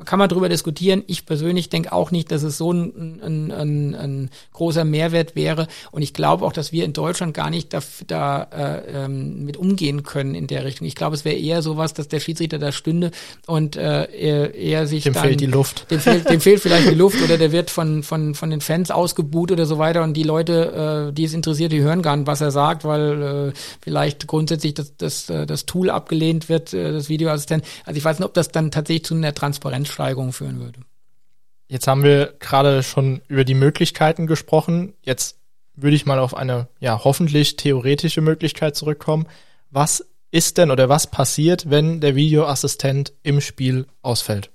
[0.04, 1.02] kann man darüber diskutieren.
[1.06, 5.68] Ich persönlich denke auch nicht, dass es so ein, ein, ein, ein großer Mehrwert wäre.
[5.90, 9.56] Und ich glaube auch, dass wir in Deutschland gar nicht da, da äh, ähm, mit
[9.56, 10.86] umgehen können in der Richtung.
[10.86, 13.10] Ich glaube, es wäre eher sowas, dass der Schiedsrichter da stünde
[13.46, 15.90] und äh, er, er sich dem dann, fehlt die Luft.
[15.90, 18.90] Dem fehlt, dem fehlt vielleicht die Luft oder der wird von von von den Fans
[18.90, 22.26] ausgebuht oder so weiter und die Leute, äh, die es interessiert, die hören gar nicht,
[22.26, 26.92] was er sagt, weil äh, vielleicht grundsätzlich das das, äh, das Tool abgelehnt wird, äh,
[26.92, 27.64] das Videoassistent.
[27.84, 30.80] Also ich weiß nicht, ob das dann tatsächlich zu einer Transparenz Preissteigerung führen würde.
[31.68, 34.94] Jetzt haben wir gerade schon über die Möglichkeiten gesprochen.
[35.02, 35.38] Jetzt
[35.74, 39.26] würde ich mal auf eine ja hoffentlich theoretische Möglichkeit zurückkommen.
[39.70, 44.50] Was ist denn oder was passiert, wenn der Videoassistent im Spiel ausfällt?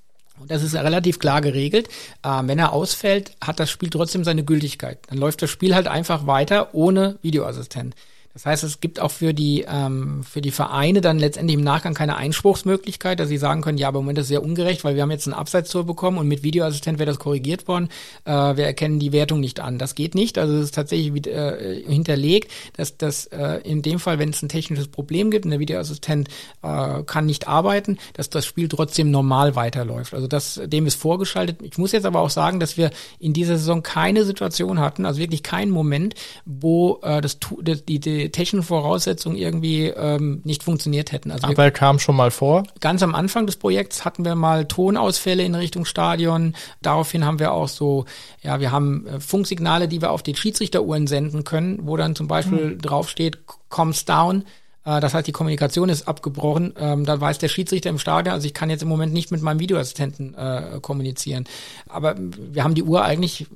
[0.47, 1.87] Das ist relativ klar geregelt.
[2.23, 4.99] Äh, wenn er ausfällt, hat das Spiel trotzdem seine Gültigkeit.
[5.07, 7.95] Dann läuft das Spiel halt einfach weiter ohne Videoassistent.
[8.37, 11.95] Das heißt, es gibt auch für die, ähm, für die Vereine dann letztendlich im Nachgang
[11.95, 14.93] keine Einspruchsmöglichkeit, dass sie sagen können, ja, aber im Moment ist es sehr ungerecht, weil
[14.93, 17.89] wir haben jetzt einen Abseitstor bekommen und mit Videoassistent wäre das korrigiert worden.
[18.25, 19.79] Äh, wir erkennen die Wertung nicht an.
[19.79, 20.37] Das geht nicht.
[20.37, 24.49] Also es ist tatsächlich äh, hinterlegt, dass das äh, in dem Fall, wenn es ein
[24.49, 26.29] technisches Problem gibt und der Videoassistent
[26.61, 30.13] äh, kann nicht arbeiten, dass das Spiel trotzdem normal weiterläuft.
[30.13, 31.63] Also das, dem ist vorgeschaltet.
[31.63, 35.19] Ich muss jetzt aber auch sagen, dass wir in dieser Saison keine Situation hatten, also
[35.19, 36.13] wirklich keinen Moment,
[36.45, 37.39] wo äh, das,
[37.87, 41.31] die, die technischen Voraussetzungen irgendwie ähm, nicht funktioniert hätten.
[41.31, 42.63] Also Aber er kam schon mal vor.
[42.79, 46.55] Ganz am Anfang des Projekts hatten wir mal Tonausfälle in Richtung Stadion.
[46.81, 48.05] Daraufhin haben wir auch so,
[48.41, 52.27] ja, wir haben äh, Funksignale, die wir auf die Schiedsrichteruhren senden können, wo dann zum
[52.27, 52.81] Beispiel mhm.
[52.81, 54.43] draufsteht, comes down.
[54.87, 56.73] Äh, das heißt, die Kommunikation ist abgebrochen.
[56.79, 59.41] Ähm, da weiß der Schiedsrichter im Stadion, also ich kann jetzt im Moment nicht mit
[59.41, 61.45] meinem Videoassistenten äh, kommunizieren.
[61.89, 63.47] Aber wir haben die Uhr eigentlich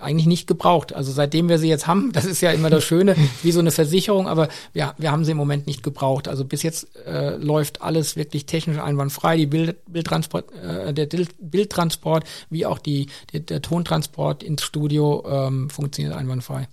[0.00, 0.94] eigentlich nicht gebraucht.
[0.94, 3.70] Also seitdem wir sie jetzt haben, das ist ja immer das Schöne, wie so eine
[3.70, 6.28] Versicherung, aber wir, wir haben sie im Moment nicht gebraucht.
[6.28, 9.36] Also bis jetzt äh, läuft alles wirklich technisch einwandfrei.
[9.36, 15.70] Die Bild, Bildtransport, äh, der Bildtransport wie auch die, der, der Tontransport ins Studio ähm,
[15.70, 16.68] funktioniert einwandfrei.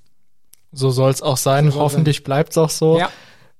[0.71, 1.71] So soll es auch sein.
[1.71, 2.97] So Hoffentlich bleibt es auch so.
[2.97, 3.09] Ja.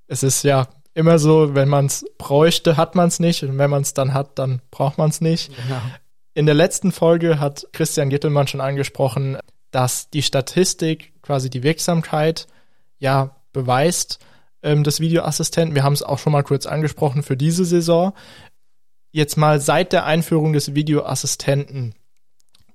[0.07, 3.43] Es ist ja immer so, wenn man es bräuchte, hat man es nicht.
[3.43, 5.51] Und wenn man es dann hat, dann braucht man es nicht.
[5.69, 5.81] Ja.
[6.33, 9.37] In der letzten Folge hat Christian Gittelmann schon angesprochen,
[9.73, 12.47] dass die Statistik quasi die Wirksamkeit
[12.99, 14.19] ja beweist
[14.61, 15.75] ähm, des Videoassistenten.
[15.75, 18.13] Wir haben es auch schon mal kurz angesprochen für diese Saison.
[19.11, 21.95] Jetzt mal seit der Einführung des Videoassistenten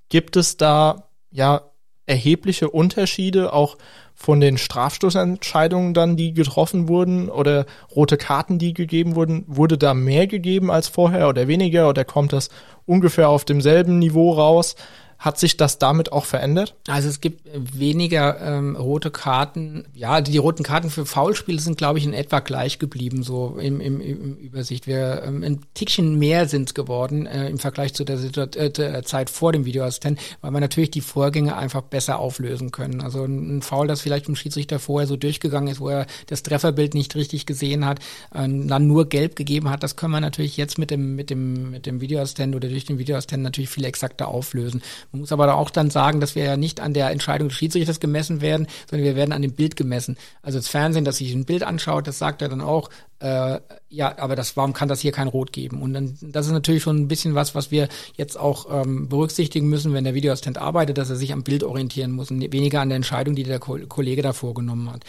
[0.08, 1.62] gibt es da ja
[2.06, 3.76] erhebliche Unterschiede auch
[4.14, 9.94] von den Strafstoßentscheidungen dann, die getroffen wurden oder rote Karten, die gegeben wurden, wurde da
[9.94, 12.48] mehr gegeben als vorher oder weniger oder kommt das
[12.86, 14.74] ungefähr auf demselben Niveau raus?
[15.18, 16.76] Hat sich das damit auch verändert?
[16.86, 19.84] Also es gibt weniger ähm, rote Karten.
[19.92, 23.80] Ja, die roten Karten für Foulspiele sind, glaube ich, in etwa gleich geblieben, so im,
[23.80, 24.86] im, im Übersicht.
[24.86, 28.16] Wir ähm, ein Tickchen mehr sind geworden äh, im Vergleich zu der,
[28.56, 33.00] äh, der Zeit vor dem Videoassistent, weil man natürlich die Vorgänge einfach besser auflösen können.
[33.00, 36.94] Also ein Foul, das vielleicht vom Schiedsrichter vorher so durchgegangen ist, wo er das Trefferbild
[36.94, 37.98] nicht richtig gesehen hat,
[38.32, 41.72] äh, dann nur gelb gegeben hat, das können wir natürlich jetzt mit dem mit dem
[41.72, 44.80] mit dem Videoassistent oder durch den Videoassistent natürlich viel exakter auflösen.
[45.12, 48.00] Man muss aber auch dann sagen, dass wir ja nicht an der Entscheidung des Schiedsrichters
[48.00, 50.18] gemessen werden, sondern wir werden an dem Bild gemessen.
[50.42, 52.90] Also das Fernsehen, das sich ein Bild anschaut, das sagt er dann auch,
[53.20, 53.58] äh,
[53.88, 55.82] ja, aber das, warum kann das hier kein Rot geben?
[55.82, 59.68] Und dann, das ist natürlich schon ein bisschen was, was wir jetzt auch ähm, berücksichtigen
[59.68, 62.90] müssen, wenn der Videoassistent arbeitet, dass er sich am Bild orientieren muss und weniger an
[62.90, 65.04] der Entscheidung, die der Ko Kollege da vorgenommen hat.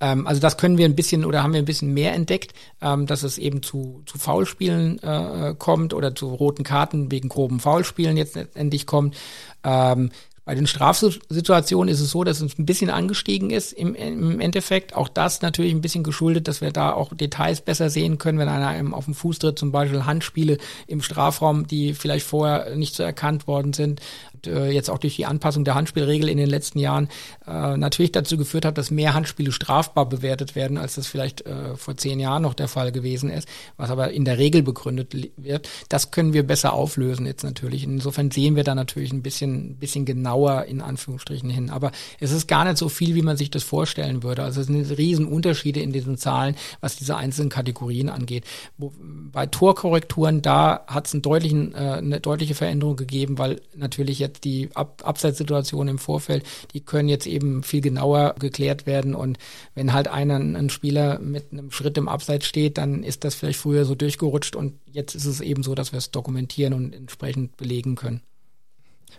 [0.00, 3.06] Ähm, also das können wir ein bisschen oder haben wir ein bisschen mehr entdeckt, ähm,
[3.06, 8.16] dass es eben zu, zu Foulspielen äh, kommt oder zu roten Karten wegen groben Foulspielen
[8.16, 9.16] jetzt letztendlich kommt.
[9.62, 10.10] Ähm,
[10.44, 14.94] bei den Strafsituationen ist es so, dass es ein bisschen angestiegen ist im, im Endeffekt.
[14.94, 18.48] Auch das natürlich ein bisschen geschuldet, dass wir da auch Details besser sehen können, wenn
[18.48, 22.96] einer einem auf den Fuß tritt, zum Beispiel Handspiele im Strafraum, die vielleicht vorher nicht
[22.96, 24.00] so erkannt worden sind
[24.46, 27.08] äh, jetzt auch durch die Anpassung der Handspielregel in den letzten Jahren
[27.46, 31.76] äh, natürlich dazu geführt hat, dass mehr Handspiele strafbar bewertet werden, als das vielleicht äh,
[31.76, 35.68] vor zehn Jahren noch der Fall gewesen ist, was aber in der Regel begründet wird.
[35.88, 37.84] Das können wir besser auflösen jetzt natürlich.
[37.84, 41.70] Insofern sehen wir da natürlich ein bisschen, bisschen genauer in Anführungsstrichen hin.
[41.70, 44.42] Aber es ist gar nicht so viel, wie man sich das vorstellen würde.
[44.42, 48.44] Also es sind riesen Unterschiede in diesen Zahlen, was diese einzelnen Kategorien angeht.
[48.78, 54.18] Wo, bei Torkorrekturen, da hat es einen deutlichen, äh, eine deutliche Veränderung gegeben, weil natürlich
[54.18, 59.14] jetzt jetzt die Ab Abseitssituationen im Vorfeld, die können jetzt eben viel genauer geklärt werden.
[59.14, 59.38] Und
[59.74, 63.58] wenn halt einer, ein Spieler mit einem Schritt im Abseits steht, dann ist das vielleicht
[63.58, 67.56] früher so durchgerutscht und jetzt ist es eben so, dass wir es dokumentieren und entsprechend
[67.56, 68.22] belegen können.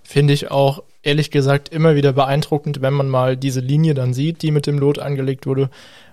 [0.02, 4.42] Finde ich auch ehrlich gesagt immer wieder beeindruckend, wenn man mal diese Linie dann sieht,
[4.42, 5.70] die mit dem Lot angelegt wurde.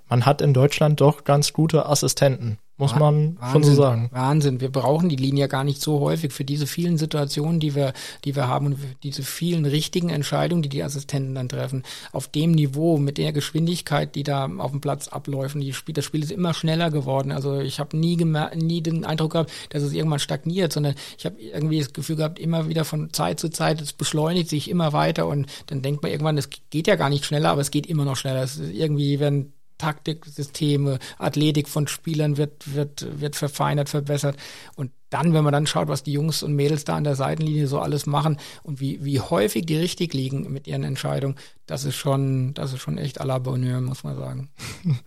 [0.08, 4.08] Man hat in Deutschland doch ganz gute Assistenten muss man Wahnsinn, schon so sagen.
[4.12, 4.60] Wahnsinn.
[4.60, 7.92] Wir brauchen die Linie gar nicht so häufig für diese vielen Situationen, die wir,
[8.24, 11.84] die wir haben und diese vielen richtigen Entscheidungen, die die Assistenten dann treffen.
[12.12, 15.56] Auf dem Niveau, mit der Geschwindigkeit, die da auf dem Platz abläuft.
[15.60, 17.32] Die Spiel, das Spiel ist immer schneller geworden.
[17.32, 21.36] Also ich habe nie, nie den Eindruck gehabt, dass es irgendwann stagniert, sondern ich habe
[21.38, 25.26] irgendwie das Gefühl gehabt, immer wieder von Zeit zu Zeit, es beschleunigt sich immer weiter
[25.26, 28.04] und dann denkt man irgendwann, es geht ja gar nicht schneller, aber es geht immer
[28.04, 28.42] noch schneller.
[28.42, 34.36] Es ist irgendwie werden Taktiksysteme, Athletik von Spielern wird, wird, wird verfeinert, verbessert.
[34.76, 37.66] Und dann, wenn man dann schaut, was die Jungs und Mädels da an der Seitenlinie
[37.66, 41.96] so alles machen und wie, wie häufig die richtig liegen mit ihren Entscheidungen, das ist
[41.96, 44.50] schon, das ist schon echt à la Bonheur, muss man sagen.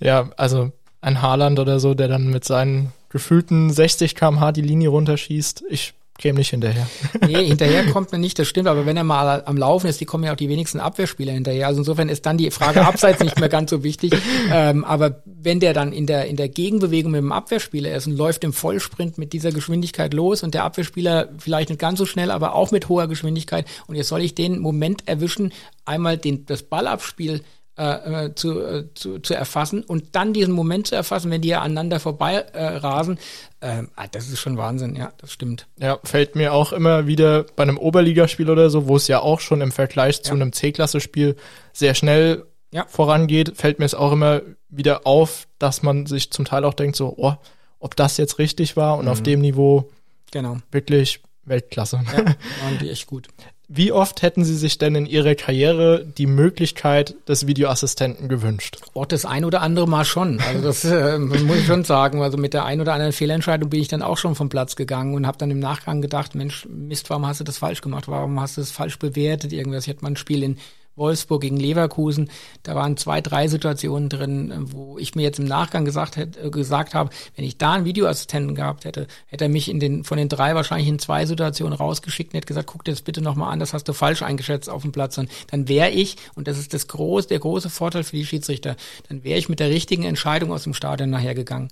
[0.00, 0.70] Ja, also
[1.00, 5.64] ein Haaland oder so, der dann mit seinen gefühlten 60 kmh die Linie runterschießt.
[5.68, 6.86] Ich käme nicht hinterher.
[7.26, 10.04] Nee, hinterher kommt man nicht, das stimmt, aber wenn er mal am Laufen ist, die
[10.04, 11.66] kommen ja auch die wenigsten Abwehrspieler hinterher.
[11.66, 14.14] Also insofern ist dann die Frage abseits nicht mehr ganz so wichtig.
[14.50, 18.16] Ähm, aber wenn der dann in der, in der Gegenbewegung mit dem Abwehrspieler ist und
[18.16, 22.30] läuft im Vollsprint mit dieser Geschwindigkeit los und der Abwehrspieler vielleicht nicht ganz so schnell,
[22.30, 25.52] aber auch mit hoher Geschwindigkeit und jetzt soll ich den Moment erwischen,
[25.84, 27.42] einmal den, das Ballabspiel
[27.78, 31.48] äh, äh, zu, äh, zu, zu erfassen und dann diesen Moment zu erfassen, wenn die
[31.48, 33.18] ja aneinander vorbei äh, rasen,
[33.60, 35.68] äh, das ist schon Wahnsinn, ja, das stimmt.
[35.78, 39.38] Ja, fällt mir auch immer wieder bei einem Oberligaspiel oder so, wo es ja auch
[39.38, 40.22] schon im Vergleich ja.
[40.24, 41.36] zu einem C-Klasse-Spiel
[41.72, 42.84] sehr schnell ja.
[42.88, 46.96] vorangeht, fällt mir es auch immer wieder auf, dass man sich zum Teil auch denkt,
[46.96, 47.34] so, oh,
[47.78, 49.10] ob das jetzt richtig war und mhm.
[49.12, 49.88] auf dem Niveau
[50.32, 50.58] genau.
[50.72, 52.00] wirklich Weltklasse.
[52.12, 53.28] Ja, waren die echt gut.
[53.70, 58.78] Wie oft hätten Sie sich denn in Ihrer Karriere die Möglichkeit des Videoassistenten gewünscht?
[58.94, 60.40] Oh, das ein oder andere Mal schon.
[60.40, 62.22] Also das äh, muss ich schon sagen.
[62.22, 65.14] Also mit der ein oder anderen Fehlentscheidung bin ich dann auch schon vom Platz gegangen
[65.14, 68.08] und habe dann im Nachgang gedacht, Mensch, Mist, warum hast du das falsch gemacht?
[68.08, 69.52] Warum hast du es falsch bewertet?
[69.52, 69.86] Irgendwas.
[69.86, 70.56] Hätte mal ein Spiel in
[70.98, 72.30] Wolfsburg gegen Leverkusen.
[72.62, 76.50] Da waren zwei, drei Situationen drin, wo ich mir jetzt im Nachgang gesagt, hätte, äh,
[76.50, 80.18] gesagt habe, wenn ich da einen Videoassistenten gehabt hätte, hätte er mich in den, von
[80.18, 83.52] den drei wahrscheinlich in zwei Situationen rausgeschickt und hätte gesagt, guck dir das bitte nochmal
[83.52, 85.18] an, das hast du falsch eingeschätzt auf dem Platz.
[85.18, 88.76] Und dann wäre ich, und das ist das große, der große Vorteil für die Schiedsrichter,
[89.08, 91.68] dann wäre ich mit der richtigen Entscheidung aus dem Stadion nachher gegangen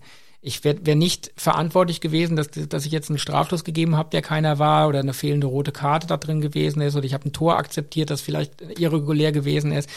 [0.47, 4.22] ich wäre wär nicht verantwortlich gewesen, dass, dass ich jetzt einen Strafschluss gegeben habe, der
[4.22, 7.32] keiner war, oder eine fehlende rote Karte da drin gewesen ist, oder ich habe ein
[7.32, 9.90] Tor akzeptiert, das vielleicht irregulär gewesen ist.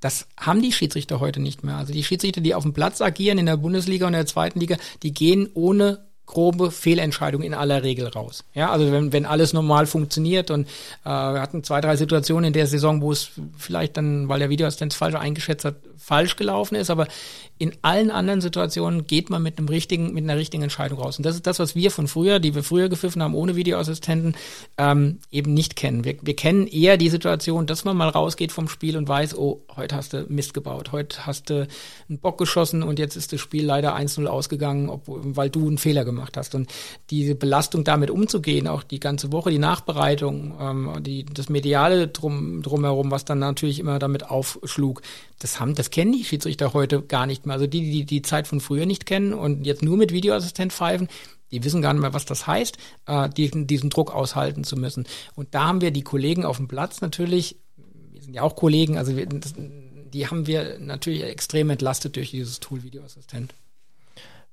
[0.00, 1.76] Das haben die Schiedsrichter heute nicht mehr.
[1.76, 4.60] Also die Schiedsrichter, die auf dem Platz agieren in der Bundesliga und in der zweiten
[4.60, 8.44] Liga, die gehen ohne grobe Fehlentscheidung in aller Regel raus.
[8.54, 10.66] Ja, also wenn, wenn alles normal funktioniert und
[11.04, 14.50] äh, wir hatten zwei, drei Situationen in der Saison, wo es vielleicht dann, weil der
[14.50, 17.06] Videoassistent falsch eingeschätzt hat, falsch gelaufen ist, aber
[17.56, 21.18] in allen anderen Situationen geht man mit einem richtigen, mit einer richtigen Entscheidung raus.
[21.18, 24.34] Und das ist das, was wir von früher, die wir früher gepfiffen haben, ohne Videoassistenten,
[24.76, 26.04] ähm, eben nicht kennen.
[26.04, 29.62] Wir, wir kennen eher die Situation, dass man mal rausgeht vom Spiel und weiß, oh,
[29.76, 31.68] heute hast du Mist gebaut, heute hast du
[32.08, 35.78] einen Bock geschossen und jetzt ist das Spiel leider 1-0 ausgegangen, obwohl, weil du einen
[35.78, 36.56] Fehler gemacht hast.
[36.56, 36.68] Und
[37.10, 42.62] diese Belastung damit umzugehen, auch die ganze Woche, die Nachbereitung, ähm, die, das Mediale drum,
[42.62, 45.02] drumherum, was dann natürlich immer damit aufschlug,
[45.38, 47.54] das haben, das kennen die Schiedsrichter heute gar nicht mehr.
[47.54, 51.08] Also die, die die Zeit von früher nicht kennen und jetzt nur mit Videoassistent pfeifen,
[51.50, 52.76] die wissen gar nicht mehr, was das heißt,
[53.06, 55.06] äh, diesen, diesen Druck aushalten zu müssen.
[55.34, 57.56] Und da haben wir die Kollegen auf dem Platz natürlich,
[58.10, 62.30] wir sind ja auch Kollegen, also wir, das, die haben wir natürlich extrem entlastet durch
[62.30, 63.54] dieses Tool Videoassistent.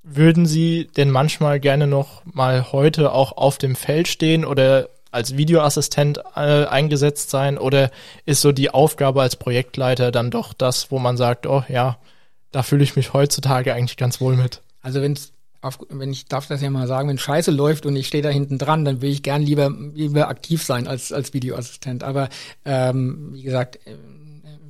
[0.03, 5.37] Würden Sie denn manchmal gerne noch mal heute auch auf dem Feld stehen oder als
[5.37, 7.91] Videoassistent äh, eingesetzt sein oder
[8.25, 11.97] ist so die Aufgabe als Projektleiter dann doch das, wo man sagt, oh ja,
[12.51, 14.61] da fühle ich mich heutzutage eigentlich ganz wohl mit?
[14.81, 18.07] Also wenn's auf, wenn ich darf das ja mal sagen, wenn Scheiße läuft und ich
[18.07, 22.03] stehe da hinten dran, dann will ich gern lieber lieber aktiv sein als als Videoassistent.
[22.03, 22.29] Aber
[22.65, 23.79] ähm, wie gesagt,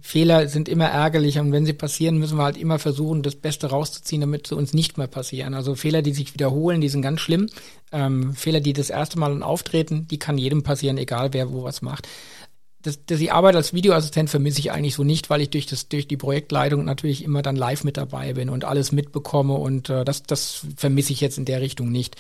[0.01, 3.67] Fehler sind immer ärgerlich und wenn sie passieren, müssen wir halt immer versuchen, das Beste
[3.67, 5.53] rauszuziehen, damit sie uns nicht mehr passieren.
[5.53, 7.47] Also Fehler, die sich wiederholen, die sind ganz schlimm.
[7.91, 11.81] Ähm, Fehler, die das erste Mal auftreten, die kann jedem passieren, egal wer wo was
[11.81, 12.07] macht.
[12.81, 15.87] Das, das, die Arbeit als Videoassistent vermisse ich eigentlich so nicht, weil ich durch das
[15.87, 20.03] durch die Projektleitung natürlich immer dann live mit dabei bin und alles mitbekomme und äh,
[20.03, 22.15] das das vermisse ich jetzt in der Richtung nicht.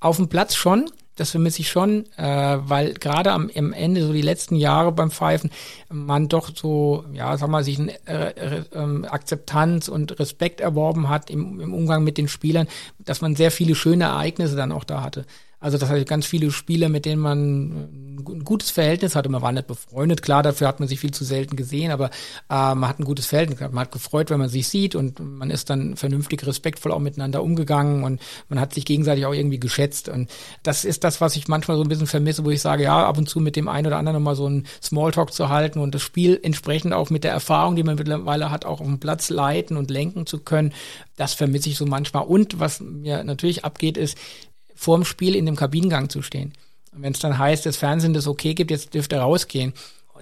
[0.00, 0.90] Auf dem Platz schon,
[1.20, 5.10] das vermisse ich schon, äh, weil gerade am, am Ende, so die letzten Jahre beim
[5.10, 5.50] Pfeifen,
[5.90, 11.28] man doch so, ja, sag mal, sich eine äh, äh, Akzeptanz und Respekt erworben hat
[11.28, 12.68] im, im Umgang mit den Spielern,
[12.98, 15.26] dass man sehr viele schöne Ereignisse dann auch da hatte.
[15.60, 19.28] Also das heißt, ganz viele Spieler, mit denen man ein gutes Verhältnis hatte.
[19.28, 22.06] Man war nicht befreundet, klar, dafür hat man sich viel zu selten gesehen, aber
[22.48, 23.74] äh, man hat ein gutes Verhältnis gehabt.
[23.74, 27.42] Man hat gefreut, wenn man sich sieht und man ist dann vernünftig, respektvoll auch miteinander
[27.42, 30.08] umgegangen und man hat sich gegenseitig auch irgendwie geschätzt.
[30.08, 30.30] Und
[30.62, 33.18] das ist das, was ich manchmal so ein bisschen vermisse, wo ich sage, ja, ab
[33.18, 36.02] und zu mit dem einen oder anderen nochmal so einen Smalltalk zu halten und das
[36.02, 39.76] Spiel entsprechend auch mit der Erfahrung, die man mittlerweile hat, auch auf dem Platz leiten
[39.76, 40.72] und lenken zu können.
[41.16, 42.24] Das vermisse ich so manchmal.
[42.24, 44.16] Und was mir natürlich abgeht, ist,
[44.80, 46.54] vorm Spiel in dem Kabinengang zu stehen.
[46.92, 49.74] Und wenn es dann heißt, das Fernsehen das okay gibt, jetzt dürft ihr rausgehen,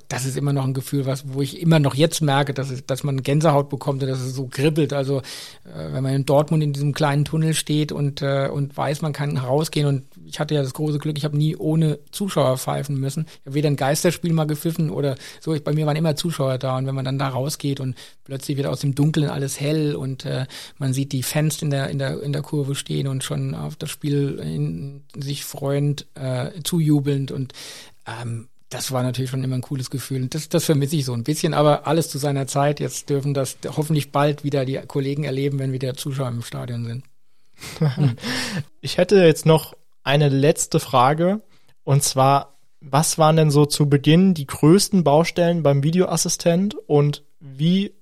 [0.09, 2.87] das ist immer noch ein Gefühl, was, wo ich immer noch jetzt merke, dass, es,
[2.87, 4.93] dass man Gänsehaut bekommt und dass es so kribbelt.
[4.93, 5.19] Also
[5.65, 9.13] äh, wenn man in Dortmund in diesem kleinen Tunnel steht und, äh, und weiß, man
[9.13, 13.01] kann rausgehen und ich hatte ja das große Glück, ich habe nie ohne Zuschauer pfeifen
[13.01, 13.27] müssen.
[13.29, 15.55] Ich habe weder ein Geisterspiel mal gepfiffen oder so.
[15.55, 18.57] Ich, bei mir waren immer Zuschauer da und wenn man dann da rausgeht und plötzlich
[18.57, 20.47] wird aus dem Dunkeln alles hell und äh,
[20.79, 23.77] man sieht die Fans in der in der in der Kurve stehen und schon auf
[23.77, 27.53] das Spiel in, sich freuend äh, zujubelnd und
[28.07, 30.23] ähm, das war natürlich schon immer ein cooles Gefühl.
[30.23, 32.81] Und das, das vermisse ich so ein bisschen, aber alles zu seiner Zeit.
[32.81, 37.05] Jetzt dürfen das hoffentlich bald wieder die Kollegen erleben, wenn wieder Zuschauer im Stadion sind.
[38.81, 41.41] ich hätte jetzt noch eine letzte Frage.
[41.83, 47.95] Und zwar, was waren denn so zu Beginn die größten Baustellen beim Videoassistent und wie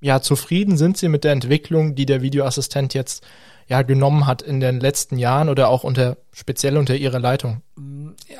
[0.00, 3.24] ja, zufrieden sind Sie mit der Entwicklung, die der Videoassistent jetzt
[3.68, 7.62] ja genommen hat in den letzten Jahren oder auch unter speziell unter Ihrer Leitung?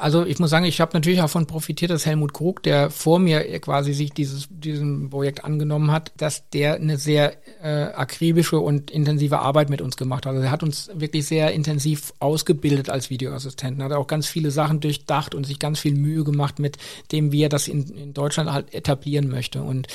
[0.01, 3.59] Also ich muss sagen, ich habe natürlich davon profitiert, dass Helmut Krug, der vor mir
[3.61, 9.41] quasi sich dieses diesem Projekt angenommen hat, dass der eine sehr äh, akribische und intensive
[9.41, 10.33] Arbeit mit uns gemacht hat.
[10.33, 14.81] Also er hat uns wirklich sehr intensiv ausgebildet als Videoassistenten, hat auch ganz viele Sachen
[14.81, 16.79] durchdacht und sich ganz viel Mühe gemacht, mit
[17.13, 19.63] dem wir das in, in Deutschland halt etablieren möchte.
[19.63, 19.89] Und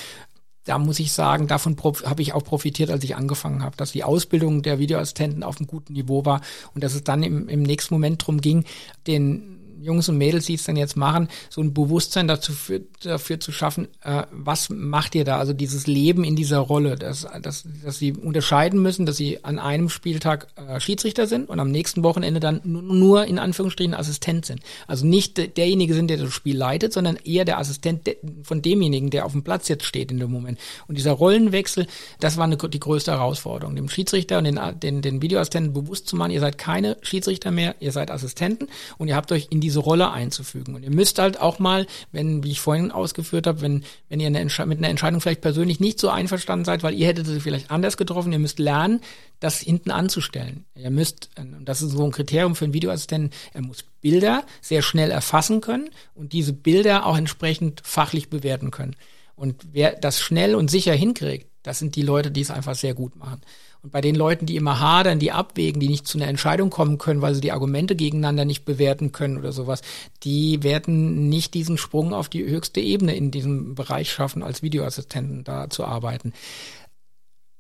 [0.66, 4.03] da muss ich sagen, davon habe ich auch profitiert, als ich angefangen habe, dass die
[4.03, 6.41] Ausbildung der Videoassistenten auf einem guten Niveau war
[6.74, 8.64] und dass es dann im, im nächsten Moment drum ging,
[9.07, 9.53] den
[9.84, 13.51] Jungs und Mädels, die es dann jetzt machen, so ein Bewusstsein dazu für, dafür zu
[13.51, 15.38] schaffen, äh, was macht ihr da?
[15.38, 19.59] Also dieses Leben in dieser Rolle, dass, dass, dass sie unterscheiden müssen, dass sie an
[19.59, 24.61] einem Spieltag äh, Schiedsrichter sind und am nächsten Wochenende dann nur in Anführungsstrichen Assistent sind.
[24.88, 28.09] Also nicht derjenige sind, der das Spiel leitet, sondern eher der Assistent
[28.43, 30.59] von demjenigen, der auf dem Platz jetzt steht in dem Moment.
[30.88, 31.88] Und dieser Rollenwechsel,
[32.19, 36.15] das war eine, die größte Herausforderung, dem Schiedsrichter und den, den, den Videoassistenten bewusst zu
[36.15, 38.67] machen, ihr seid keine Schiedsrichter mehr, ihr seid Assistenten
[38.97, 40.76] und ihr habt euch in diese diese Rolle einzufügen.
[40.76, 44.28] Und ihr müsst halt auch mal, wenn, wie ich vorhin ausgeführt habe, wenn, wenn ihr
[44.28, 47.71] eine mit einer Entscheidung vielleicht persönlich nicht so einverstanden seid, weil ihr hättet sie vielleicht
[47.71, 49.01] anders getroffen, ihr müsst lernen,
[49.39, 50.65] das hinten anzustellen.
[50.76, 54.84] Ihr müsst, und das ist so ein Kriterium für einen Videoassistenten, er muss Bilder sehr
[54.84, 58.95] schnell erfassen können und diese Bilder auch entsprechend fachlich bewerten können.
[59.36, 62.93] Und wer das schnell und sicher hinkriegt, das sind die Leute, die es einfach sehr
[62.93, 63.41] gut machen.
[63.84, 66.97] Und bei den Leuten, die immer hadern, die abwägen, die nicht zu einer Entscheidung kommen
[66.97, 69.81] können, weil sie die Argumente gegeneinander nicht bewerten können oder sowas,
[70.23, 75.43] die werden nicht diesen Sprung auf die höchste Ebene in diesem Bereich schaffen, als Videoassistenten
[75.43, 76.31] da zu arbeiten.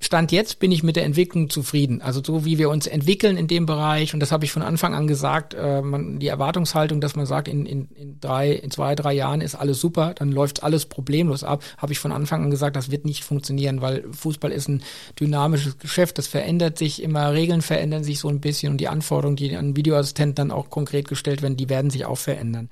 [0.03, 2.01] Stand jetzt bin ich mit der Entwicklung zufrieden.
[2.01, 4.93] Also so wie wir uns entwickeln in dem Bereich, und das habe ich von Anfang
[4.93, 8.95] an gesagt, äh, man, die Erwartungshaltung, dass man sagt, in, in, in drei, in zwei,
[8.95, 12.51] drei Jahren ist alles super, dann läuft alles problemlos ab, habe ich von Anfang an
[12.51, 14.83] gesagt, das wird nicht funktionieren, weil Fußball ist ein
[15.19, 19.37] dynamisches Geschäft, das verändert sich immer, Regeln verändern sich so ein bisschen und die Anforderungen,
[19.37, 22.69] die an Videoassistent dann auch konkret gestellt werden, die werden sich auch verändern.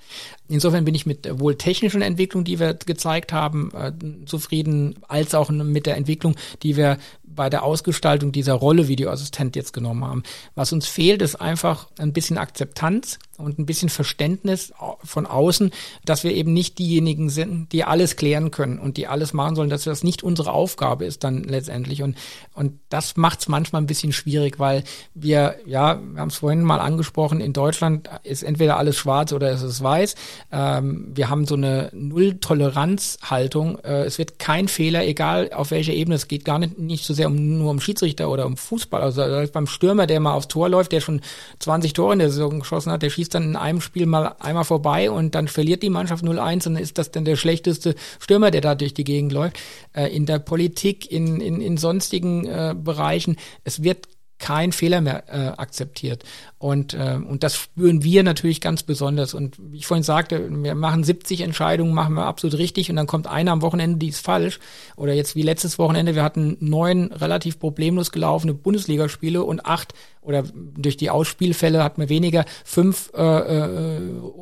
[0.49, 3.91] Insofern bin ich mit wohl technischen Entwicklungen, die wir gezeigt haben, äh,
[4.25, 6.97] zufrieden, als auch mit der Entwicklung, die wir
[7.35, 10.23] bei der Ausgestaltung dieser Rolle Videoassistent jetzt genommen haben.
[10.55, 14.73] Was uns fehlt, ist einfach ein bisschen Akzeptanz und ein bisschen Verständnis
[15.03, 15.71] von außen,
[16.05, 19.69] dass wir eben nicht diejenigen sind, die alles klären können und die alles machen sollen,
[19.69, 22.03] dass das nicht unsere Aufgabe ist dann letztendlich.
[22.03, 22.17] Und,
[22.53, 24.83] und das macht es manchmal ein bisschen schwierig, weil
[25.13, 29.51] wir, ja, wir haben es vorhin mal angesprochen, in Deutschland ist entweder alles schwarz oder
[29.51, 30.15] es ist weiß.
[30.51, 33.79] Ähm, wir haben so eine Null-Toleranz-Haltung.
[33.79, 37.13] Äh, es wird kein Fehler, egal auf welcher Ebene, es geht gar nicht, nicht so
[37.13, 39.01] sehr um, nur um Schiedsrichter oder um Fußball.
[39.01, 41.21] Also beim Stürmer, der mal aufs Tor läuft, der schon
[41.59, 44.63] 20 Tore in der Saison geschossen hat, der schießt dann in einem Spiel mal einmal
[44.63, 48.51] vorbei und dann verliert die Mannschaft 0-1 und dann ist das dann der schlechteste Stürmer,
[48.51, 49.59] der da durch die Gegend läuft.
[49.93, 54.07] Äh, in der Politik, in, in, in sonstigen äh, Bereichen, es wird
[54.41, 56.23] kein Fehler mehr äh, akzeptiert.
[56.57, 59.33] Und, äh, und das spüren wir natürlich ganz besonders.
[59.33, 63.07] Und wie ich vorhin sagte, wir machen 70 Entscheidungen, machen wir absolut richtig und dann
[63.07, 64.59] kommt eine am Wochenende, die ist falsch.
[64.97, 70.43] Oder jetzt wie letztes Wochenende, wir hatten neun relativ problemlos gelaufene Bundesligaspiele und acht oder
[70.53, 73.99] durch die Ausspielfälle hatten wir weniger fünf äh, äh,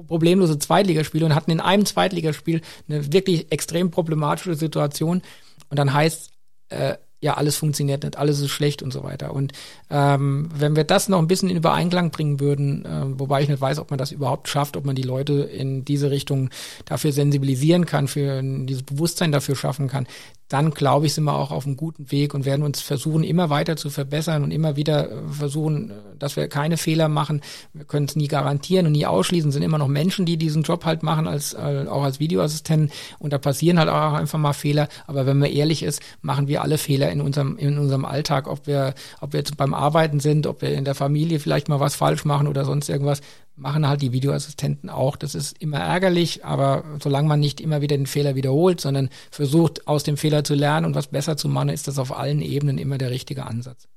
[0.08, 5.22] problemlose Zweitligaspiele und hatten in einem Zweitligaspiel eine wirklich extrem problematische Situation.
[5.70, 6.32] Und dann heißt
[6.70, 9.34] äh, ja, alles funktioniert nicht, alles ist schlecht und so weiter.
[9.34, 9.52] Und
[9.90, 13.60] ähm, wenn wir das noch ein bisschen in Übereinklang bringen würden, äh, wobei ich nicht
[13.60, 16.50] weiß, ob man das überhaupt schafft, ob man die Leute in diese Richtung
[16.86, 20.08] dafür sensibilisieren kann, für dieses Bewusstsein dafür schaffen kann,
[20.50, 23.52] dann glaube ich, sind wir auch auf einem guten Weg und werden uns versuchen, immer
[23.52, 27.42] weiter zu verbessern und immer wieder äh, versuchen, äh, dass wir keine Fehler machen.
[27.74, 29.50] Wir können es nie garantieren und nie ausschließen.
[29.50, 32.92] Es sind immer noch Menschen, die diesen Job halt machen, als äh, auch als Videoassistenten.
[33.20, 34.88] Und da passieren halt auch einfach mal Fehler.
[35.06, 38.66] Aber wenn man ehrlich ist, machen wir alle Fehler in unserem in unserem Alltag, ob
[38.66, 41.96] wir ob wir jetzt beim Arbeiten sind, ob wir in der Familie vielleicht mal was
[41.96, 43.22] falsch machen oder sonst irgendwas
[43.60, 45.16] machen halt die Videoassistenten auch.
[45.16, 49.88] Das ist immer ärgerlich, aber solange man nicht immer wieder den Fehler wiederholt, sondern versucht,
[49.88, 52.78] aus dem Fehler zu lernen und was besser zu machen, ist das auf allen Ebenen
[52.78, 53.88] immer der richtige Ansatz.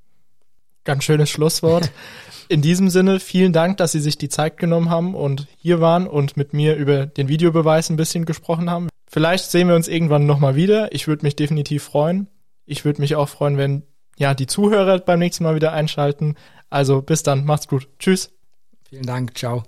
[0.84, 1.90] Ganz schönes Schlusswort.
[2.49, 6.07] In diesem Sinne, vielen Dank, dass Sie sich die Zeit genommen haben und hier waren
[6.07, 8.88] und mit mir über den Videobeweis ein bisschen gesprochen haben.
[9.09, 10.93] Vielleicht sehen wir uns irgendwann nochmal wieder.
[10.93, 12.28] Ich würde mich definitiv freuen.
[12.66, 13.84] Ich würde mich auch freuen, wenn
[14.18, 16.34] ja die Zuhörer beim nächsten Mal wieder einschalten.
[16.68, 17.88] Also bis dann, macht's gut.
[17.99, 18.32] Tschüss.
[18.88, 19.64] Vielen Dank, ciao.